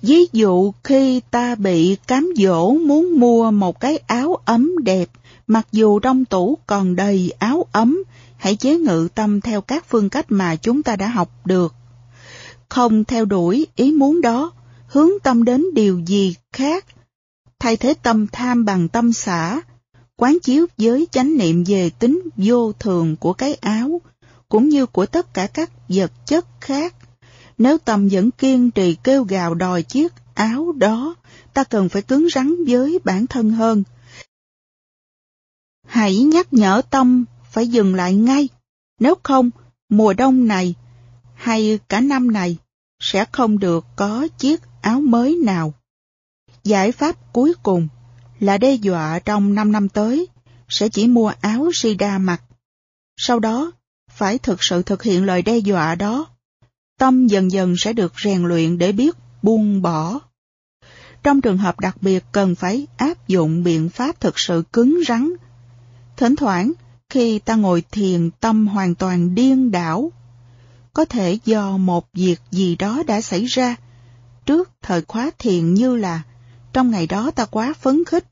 Ví 0.01 0.25
dụ 0.31 0.71
khi 0.83 1.21
ta 1.31 1.55
bị 1.55 1.97
cám 2.07 2.29
dỗ 2.35 2.73
muốn 2.73 3.19
mua 3.19 3.51
một 3.51 3.79
cái 3.79 3.97
áo 3.97 4.35
ấm 4.45 4.71
đẹp, 4.83 5.09
mặc 5.47 5.67
dù 5.71 5.99
trong 5.99 6.25
tủ 6.25 6.57
còn 6.67 6.95
đầy 6.95 7.33
áo 7.39 7.65
ấm, 7.71 8.03
hãy 8.37 8.55
chế 8.55 8.77
ngự 8.77 9.07
tâm 9.15 9.41
theo 9.41 9.61
các 9.61 9.85
phương 9.89 10.09
cách 10.09 10.25
mà 10.29 10.55
chúng 10.55 10.83
ta 10.83 10.95
đã 10.95 11.07
học 11.07 11.31
được. 11.45 11.73
không 12.69 13.03
theo 13.03 13.25
đuổi 13.25 13.67
ý 13.75 13.91
muốn 13.91 14.21
đó, 14.21 14.51
hướng 14.87 15.09
tâm 15.23 15.43
đến 15.43 15.65
điều 15.73 15.99
gì 15.99 16.35
khác, 16.53 16.85
thay 17.59 17.77
thế 17.77 17.93
tâm 17.93 18.27
tham 18.27 18.65
bằng 18.65 18.87
tâm 18.87 19.13
xả, 19.13 19.61
quán 20.19 20.37
chiếu 20.43 20.65
với 20.77 21.07
chánh 21.11 21.37
niệm 21.37 21.63
về 21.67 21.89
tính 21.89 22.21
vô 22.37 22.73
thường 22.73 23.15
của 23.15 23.33
cái 23.33 23.53
áo, 23.53 24.01
cũng 24.49 24.69
như 24.69 24.85
của 24.85 25.05
tất 25.05 25.33
cả 25.33 25.47
các 25.47 25.71
vật 25.89 26.11
chất 26.25 26.45
khác. 26.61 26.95
Nếu 27.57 27.77
tâm 27.77 28.07
vẫn 28.11 28.31
kiên 28.31 28.71
trì 28.71 28.95
kêu 29.03 29.23
gào 29.23 29.55
đòi 29.55 29.83
chiếc 29.83 30.13
áo 30.33 30.71
đó, 30.71 31.15
ta 31.53 31.63
cần 31.63 31.89
phải 31.89 32.01
cứng 32.01 32.27
rắn 32.29 32.55
với 32.67 32.99
bản 33.03 33.27
thân 33.27 33.51
hơn. 33.51 33.83
Hãy 35.87 36.23
nhắc 36.23 36.53
nhở 36.53 36.81
tâm 36.89 37.25
phải 37.51 37.67
dừng 37.67 37.95
lại 37.95 38.15
ngay, 38.15 38.49
nếu 38.99 39.15
không, 39.23 39.49
mùa 39.89 40.13
đông 40.13 40.47
này 40.47 40.75
hay 41.35 41.79
cả 41.89 42.01
năm 42.01 42.31
này 42.31 42.57
sẽ 42.99 43.25
không 43.31 43.59
được 43.59 43.85
có 43.95 44.27
chiếc 44.37 44.61
áo 44.81 45.01
mới 45.01 45.35
nào. 45.35 45.73
Giải 46.63 46.91
pháp 46.91 47.33
cuối 47.33 47.53
cùng 47.63 47.87
là 48.39 48.57
đe 48.57 48.73
dọa 48.73 49.19
trong 49.19 49.55
5 49.55 49.71
năm 49.71 49.89
tới 49.89 50.27
sẽ 50.69 50.89
chỉ 50.89 51.07
mua 51.07 51.31
áo 51.41 51.69
Sida 51.73 52.17
mặc. 52.17 52.41
Sau 53.17 53.39
đó, 53.39 53.71
phải 54.11 54.37
thực 54.37 54.63
sự 54.63 54.83
thực 54.83 55.03
hiện 55.03 55.25
lời 55.25 55.41
đe 55.41 55.57
dọa 55.57 55.95
đó. 55.95 56.25
Tâm 56.97 57.27
dần 57.27 57.51
dần 57.51 57.75
sẽ 57.77 57.93
được 57.93 58.13
rèn 58.23 58.43
luyện 58.43 58.77
để 58.77 58.91
biết 58.91 59.15
buông 59.41 59.81
bỏ. 59.81 60.19
Trong 61.23 61.41
trường 61.41 61.57
hợp 61.57 61.79
đặc 61.79 62.01
biệt 62.01 62.23
cần 62.31 62.55
phải 62.55 62.87
áp 62.97 63.27
dụng 63.27 63.63
biện 63.63 63.89
pháp 63.89 64.19
thực 64.19 64.39
sự 64.39 64.63
cứng 64.73 64.99
rắn. 65.07 65.29
Thỉnh 66.17 66.35
thoảng, 66.35 66.71
khi 67.09 67.39
ta 67.39 67.55
ngồi 67.55 67.83
thiền 67.91 68.29
tâm 68.39 68.67
hoàn 68.67 68.95
toàn 68.95 69.35
điên 69.35 69.71
đảo, 69.71 70.11
có 70.93 71.05
thể 71.05 71.39
do 71.45 71.77
một 71.77 72.07
việc 72.13 72.39
gì 72.51 72.75
đó 72.75 73.03
đã 73.07 73.21
xảy 73.21 73.45
ra 73.45 73.75
trước 74.45 74.69
thời 74.81 75.01
khóa 75.01 75.31
thiền 75.39 75.73
như 75.73 75.95
là 75.95 76.21
trong 76.73 76.91
ngày 76.91 77.07
đó 77.07 77.31
ta 77.31 77.45
quá 77.45 77.73
phấn 77.73 78.05
khích, 78.05 78.25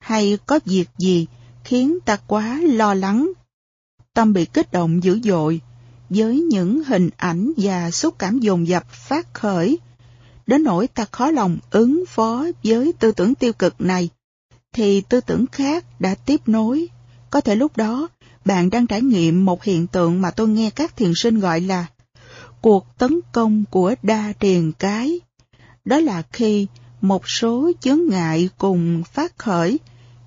hay 0.00 0.38
có 0.46 0.60
việc 0.64 0.88
gì 0.98 1.26
khiến 1.64 1.98
ta 2.04 2.16
quá 2.26 2.60
lo 2.62 2.94
lắng. 2.94 3.32
Tâm 4.14 4.32
bị 4.32 4.44
kích 4.44 4.72
động 4.72 5.02
dữ 5.02 5.20
dội, 5.24 5.60
với 6.10 6.40
những 6.40 6.84
hình 6.84 7.10
ảnh 7.16 7.52
và 7.56 7.90
xúc 7.90 8.14
cảm 8.18 8.38
dồn 8.38 8.68
dập 8.68 8.90
phát 8.90 9.34
khởi, 9.34 9.78
đến 10.46 10.64
nỗi 10.64 10.86
ta 10.86 11.04
khó 11.10 11.30
lòng 11.30 11.58
ứng 11.70 12.04
phó 12.08 12.46
với 12.64 12.92
tư 12.98 13.12
tưởng 13.12 13.34
tiêu 13.34 13.52
cực 13.52 13.80
này, 13.80 14.08
thì 14.72 15.00
tư 15.00 15.20
tưởng 15.20 15.46
khác 15.46 16.00
đã 16.00 16.14
tiếp 16.14 16.40
nối. 16.46 16.88
Có 17.30 17.40
thể 17.40 17.54
lúc 17.54 17.76
đó, 17.76 18.08
bạn 18.44 18.70
đang 18.70 18.86
trải 18.86 19.02
nghiệm 19.02 19.44
một 19.44 19.64
hiện 19.64 19.86
tượng 19.86 20.22
mà 20.22 20.30
tôi 20.30 20.48
nghe 20.48 20.70
các 20.70 20.96
thiền 20.96 21.12
sinh 21.16 21.40
gọi 21.40 21.60
là 21.60 21.86
cuộc 22.60 22.86
tấn 22.98 23.20
công 23.32 23.64
của 23.70 23.94
đa 24.02 24.32
triền 24.40 24.72
cái. 24.78 25.20
Đó 25.84 25.98
là 25.98 26.22
khi 26.32 26.66
một 27.00 27.28
số 27.28 27.70
chướng 27.80 28.00
ngại 28.08 28.48
cùng 28.58 29.02
phát 29.12 29.38
khởi, 29.38 29.78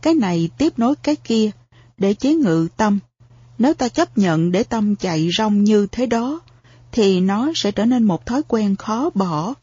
cái 0.01 0.13
này 0.13 0.49
tiếp 0.57 0.80
nối 0.80 0.95
cái 0.95 1.15
kia, 1.15 1.49
để 1.97 2.13
chế 2.13 2.34
ngự 2.34 2.67
tâm. 2.78 2.99
Nếu 3.57 3.74
ta 3.74 3.89
chấp 3.89 4.17
nhận 4.17 4.51
để 4.51 4.63
tâm 4.63 4.95
chạy 4.95 5.30
rong 5.38 5.63
như 5.63 5.88
thế 5.91 6.05
đó, 6.05 6.41
thì 6.91 7.19
nó 7.19 7.51
sẽ 7.55 7.71
trở 7.71 7.86
nên 7.86 8.03
một 8.03 8.26
thói 8.26 8.41
quen 8.47 8.76
khó 8.76 9.09
bỏ. 9.13 9.53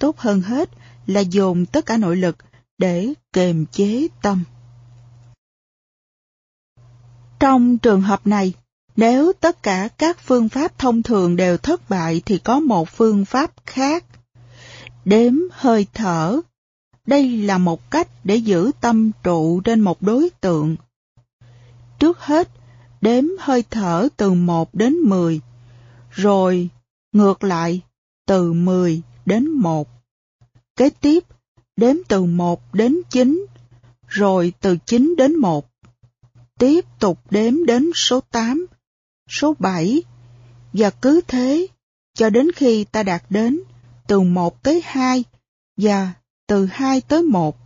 Tốt 0.00 0.18
hơn 0.18 0.40
hết 0.40 0.70
là 1.06 1.20
dồn 1.20 1.66
tất 1.66 1.86
cả 1.86 1.96
nội 1.96 2.16
lực 2.16 2.36
để 2.78 3.12
kềm 3.32 3.66
chế 3.66 4.08
tâm. 4.22 4.44
Trong 7.40 7.78
trường 7.78 8.02
hợp 8.02 8.26
này, 8.26 8.52
nếu 8.96 9.32
tất 9.40 9.62
cả 9.62 9.88
các 9.98 10.18
phương 10.20 10.48
pháp 10.48 10.78
thông 10.78 11.02
thường 11.02 11.36
đều 11.36 11.56
thất 11.56 11.88
bại 11.90 12.22
thì 12.26 12.38
có 12.38 12.60
một 12.60 12.88
phương 12.88 13.24
pháp 13.24 13.52
khác 13.66 14.04
Đếm 15.04 15.34
hơi 15.50 15.86
thở. 15.94 16.40
Đây 17.06 17.36
là 17.36 17.58
một 17.58 17.90
cách 17.90 18.08
để 18.24 18.36
giữ 18.36 18.70
tâm 18.80 19.10
trụ 19.22 19.60
trên 19.60 19.80
một 19.80 20.02
đối 20.02 20.30
tượng. 20.30 20.76
Trước 21.98 22.18
hết, 22.20 22.48
đếm 23.00 23.24
hơi 23.38 23.64
thở 23.70 24.08
từ 24.16 24.32
1 24.32 24.74
đến 24.74 24.94
10, 24.94 25.40
rồi 26.10 26.68
ngược 27.12 27.44
lại 27.44 27.80
từ 28.26 28.52
10 28.52 29.02
đến 29.26 29.48
1. 29.48 29.88
Kế 30.76 30.90
tiếp, 30.90 31.24
đếm 31.76 31.96
từ 32.08 32.24
1 32.24 32.74
đến 32.74 32.96
9, 33.10 33.46
rồi 34.08 34.52
từ 34.60 34.76
9 34.86 35.14
đến 35.18 35.36
1. 35.36 35.66
Tiếp 36.58 36.84
tục 37.00 37.18
đếm 37.30 37.66
đến 37.66 37.90
số 37.94 38.20
8, 38.20 38.66
số 39.28 39.54
7, 39.58 40.02
và 40.72 40.90
cứ 40.90 41.20
thế 41.28 41.66
cho 42.14 42.30
đến 42.30 42.52
khi 42.52 42.84
ta 42.84 43.02
đạt 43.02 43.22
đến 43.30 43.60
từ 44.06 44.20
1 44.20 44.62
tới 44.62 44.82
2 44.84 45.24
và 45.76 46.12
từ 46.46 46.66
2 46.66 47.00
tới 47.00 47.22
1. 47.22 47.56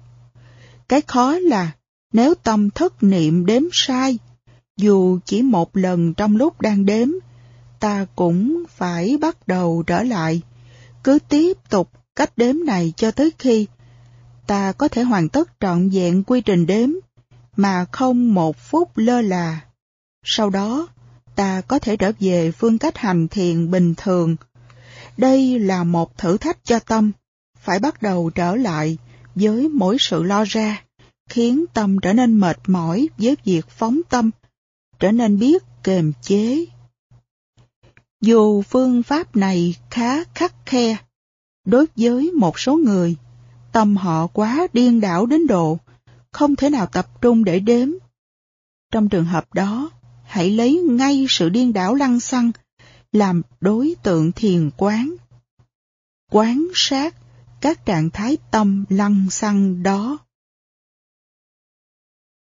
Cái 0.88 1.00
khó 1.00 1.38
là 1.38 1.72
nếu 2.12 2.34
tâm 2.34 2.70
thất 2.70 3.02
niệm 3.02 3.46
đếm 3.46 3.62
sai, 3.72 4.18
dù 4.76 5.18
chỉ 5.24 5.42
một 5.42 5.76
lần 5.76 6.14
trong 6.14 6.36
lúc 6.36 6.60
đang 6.60 6.86
đếm, 6.86 7.08
ta 7.80 8.06
cũng 8.16 8.64
phải 8.68 9.16
bắt 9.20 9.48
đầu 9.48 9.82
trở 9.86 10.02
lại, 10.02 10.42
cứ 11.04 11.18
tiếp 11.28 11.56
tục 11.70 11.90
cách 12.16 12.32
đếm 12.36 12.56
này 12.64 12.92
cho 12.96 13.10
tới 13.10 13.32
khi 13.38 13.66
ta 14.46 14.72
có 14.72 14.88
thể 14.88 15.02
hoàn 15.02 15.28
tất 15.28 15.50
trọn 15.60 15.88
vẹn 15.88 16.22
quy 16.22 16.40
trình 16.40 16.66
đếm 16.66 16.90
mà 17.56 17.84
không 17.92 18.34
một 18.34 18.56
phút 18.56 18.90
lơ 18.94 19.20
là. 19.20 19.60
Sau 20.24 20.50
đó, 20.50 20.88
ta 21.34 21.60
có 21.60 21.78
thể 21.78 21.96
trở 21.96 22.12
về 22.20 22.52
phương 22.52 22.78
cách 22.78 22.98
hành 22.98 23.28
thiền 23.28 23.70
bình 23.70 23.94
thường 23.96 24.36
đây 25.16 25.58
là 25.58 25.84
một 25.84 26.18
thử 26.18 26.38
thách 26.38 26.58
cho 26.64 26.78
tâm, 26.78 27.12
phải 27.58 27.78
bắt 27.78 28.02
đầu 28.02 28.30
trở 28.30 28.56
lại 28.56 28.98
với 29.34 29.68
mỗi 29.68 29.96
sự 30.00 30.22
lo 30.22 30.44
ra, 30.44 30.82
khiến 31.28 31.64
tâm 31.74 31.98
trở 32.02 32.12
nên 32.12 32.40
mệt 32.40 32.58
mỏi 32.66 33.08
với 33.18 33.36
việc 33.44 33.68
phóng 33.68 34.00
tâm, 34.08 34.30
trở 34.98 35.12
nên 35.12 35.38
biết 35.38 35.62
kềm 35.82 36.12
chế. 36.22 36.66
Dù 38.20 38.62
phương 38.62 39.02
pháp 39.02 39.36
này 39.36 39.74
khá 39.90 40.24
khắc 40.24 40.54
khe, 40.66 40.96
đối 41.64 41.86
với 41.96 42.30
một 42.32 42.58
số 42.58 42.76
người, 42.76 43.16
tâm 43.72 43.96
họ 43.96 44.26
quá 44.26 44.66
điên 44.72 45.00
đảo 45.00 45.26
đến 45.26 45.46
độ, 45.46 45.78
không 46.32 46.56
thể 46.56 46.70
nào 46.70 46.86
tập 46.86 47.06
trung 47.20 47.44
để 47.44 47.60
đếm. 47.60 47.88
Trong 48.92 49.08
trường 49.08 49.24
hợp 49.24 49.54
đó, 49.54 49.90
hãy 50.24 50.50
lấy 50.50 50.74
ngay 50.74 51.26
sự 51.28 51.48
điên 51.48 51.72
đảo 51.72 51.94
lăng 51.94 52.20
xăng 52.20 52.52
làm 53.16 53.42
đối 53.60 53.94
tượng 54.02 54.32
thiền 54.32 54.70
quán. 54.76 55.14
Quán 56.30 56.66
sát 56.74 57.14
các 57.60 57.86
trạng 57.86 58.10
thái 58.10 58.36
tâm 58.50 58.84
lăng 58.88 59.30
xăng 59.30 59.82
đó. 59.82 60.18